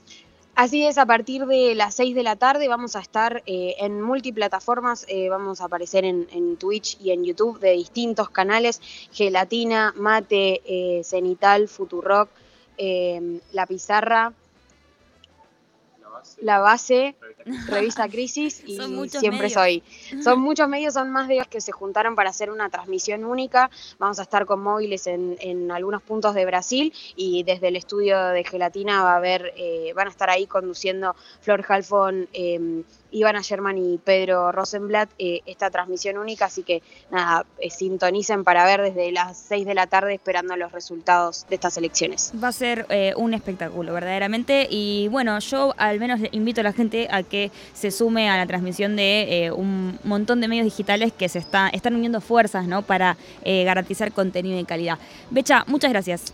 Así 0.55 0.85
es, 0.85 0.99
a 0.99 1.07
partir 1.07 1.47
de 1.47 1.73
las 1.73 1.95
6 1.95 2.13
de 2.13 2.21
la 2.21 2.35
tarde 2.35 2.67
vamos 2.67 2.95
a 2.95 2.99
estar 2.99 3.41
eh, 3.47 3.73
en 3.79 3.99
multiplataformas, 3.99 5.03
eh, 5.09 5.27
vamos 5.27 5.61
a 5.61 5.65
aparecer 5.65 6.05
en, 6.05 6.57
Twitch 6.57 6.95
y 7.01 7.09
en 7.09 7.23
YouTube 7.23 7.59
de 7.59 7.71
distintos 7.71 8.29
canales, 8.29 8.79
Gelatina, 9.11 9.93
Mate, 9.97 10.61
eh, 10.63 11.03
Cenital, 11.03 11.67
Futurock, 11.67 12.29
La 13.51 13.65
Pizarra, 13.65 14.33
La 16.41 16.59
Base, 16.59 17.15
Revista 17.67 18.07
Crisis 18.07 18.63
y 18.65 18.79
Siempre 19.09 19.49
Soy. 19.49 19.83
Son 20.23 20.39
muchos 20.39 20.67
medios, 20.67 20.93
son 20.93 21.11
más 21.11 21.27
de 21.27 21.37
los 21.37 21.47
que 21.47 21.61
se 21.61 21.71
juntaron 21.71 22.15
para 22.15 22.29
hacer 22.29 22.49
una 22.49 22.69
transmisión 22.69 23.25
única. 23.25 23.69
Vamos 23.99 24.19
a 24.19 24.23
estar 24.23 24.45
con 24.45 24.61
móviles 24.61 25.07
en, 25.07 25.37
en 25.39 25.71
algunos 25.71 26.01
puntos 26.01 26.35
de 26.35 26.45
Brasil 26.45 26.93
y 27.15 27.43
desde 27.43 27.69
el 27.69 27.75
estudio 27.75 28.19
de 28.29 28.43
Gelatina 28.43 29.03
va 29.03 29.13
a 29.13 29.17
haber, 29.17 29.53
eh, 29.57 29.93
van 29.95 30.07
a 30.07 30.09
estar 30.09 30.29
ahí 30.29 30.47
conduciendo 30.47 31.15
Flor 31.41 31.65
Halfon. 31.67 32.27
Eh, 32.33 32.83
Ivana 33.13 33.41
Sherman 33.41 33.77
y 33.77 33.97
Pedro 33.97 34.51
Rosenblatt 34.51 35.09
eh, 35.17 35.41
esta 35.45 35.69
transmisión 35.69 36.17
única, 36.17 36.45
así 36.45 36.63
que 36.63 36.81
nada, 37.11 37.45
eh, 37.59 37.69
sintonicen 37.69 38.43
para 38.43 38.65
ver 38.65 38.81
desde 38.81 39.11
las 39.11 39.37
6 39.37 39.65
de 39.65 39.73
la 39.73 39.87
tarde 39.87 40.13
esperando 40.15 40.57
los 40.57 40.71
resultados 40.71 41.45
de 41.49 41.55
estas 41.55 41.77
elecciones. 41.77 42.31
Va 42.43 42.49
a 42.49 42.51
ser 42.51 42.85
eh, 42.89 43.13
un 43.15 43.33
espectáculo, 43.33 43.93
verdaderamente, 43.93 44.67
y 44.69 45.07
bueno, 45.09 45.39
yo 45.39 45.73
al 45.77 45.99
menos 45.99 46.19
invito 46.31 46.61
a 46.61 46.63
la 46.63 46.73
gente 46.73 47.07
a 47.11 47.23
que 47.23 47.51
se 47.73 47.91
sume 47.91 48.29
a 48.29 48.37
la 48.37 48.45
transmisión 48.45 48.95
de 48.95 49.51
un 49.55 49.99
montón 50.03 50.41
de 50.41 50.47
medios 50.47 50.65
digitales 50.65 51.13
que 51.13 51.29
se 51.29 51.39
está, 51.39 51.69
están 51.69 51.95
uniendo 51.95 52.21
fuerzas 52.21 52.67
¿no? 52.67 52.81
para 52.81 53.17
garantizar 53.43 54.11
contenido 54.11 54.57
de 54.57 54.65
calidad. 54.65 54.97
Becha, 55.29 55.63
muchas 55.67 55.91
gracias. 55.91 56.33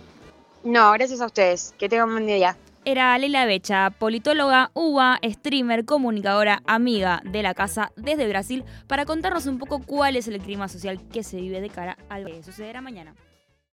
No, 0.64 0.92
gracias 0.92 1.22
a 1.22 1.26
ustedes. 1.26 1.74
Que 1.78 1.88
tengan 1.90 2.10
un 2.10 2.16
buen 2.16 2.28
día. 2.28 2.58
Era 2.92 3.16
Leila 3.20 3.46
Becha, 3.46 3.92
politóloga, 3.92 4.72
uva, 4.74 5.20
streamer, 5.24 5.86
comunicadora, 5.86 6.64
amiga 6.66 7.22
de 7.24 7.44
la 7.44 7.54
casa 7.54 7.92
desde 7.96 8.28
Brasil, 8.28 8.64
para 8.88 9.06
contarnos 9.06 9.46
un 9.46 9.60
poco 9.60 9.78
cuál 9.78 10.16
es 10.16 10.28
el 10.28 10.40
clima 10.40 10.68
social 10.68 11.00
que 11.14 11.22
se 11.22 11.38
vive 11.40 11.62
de 11.62 11.70
cara 11.70 12.00
al 12.10 12.26
que 12.26 12.42
sucederá 12.42 12.82
mañana. 12.82 13.14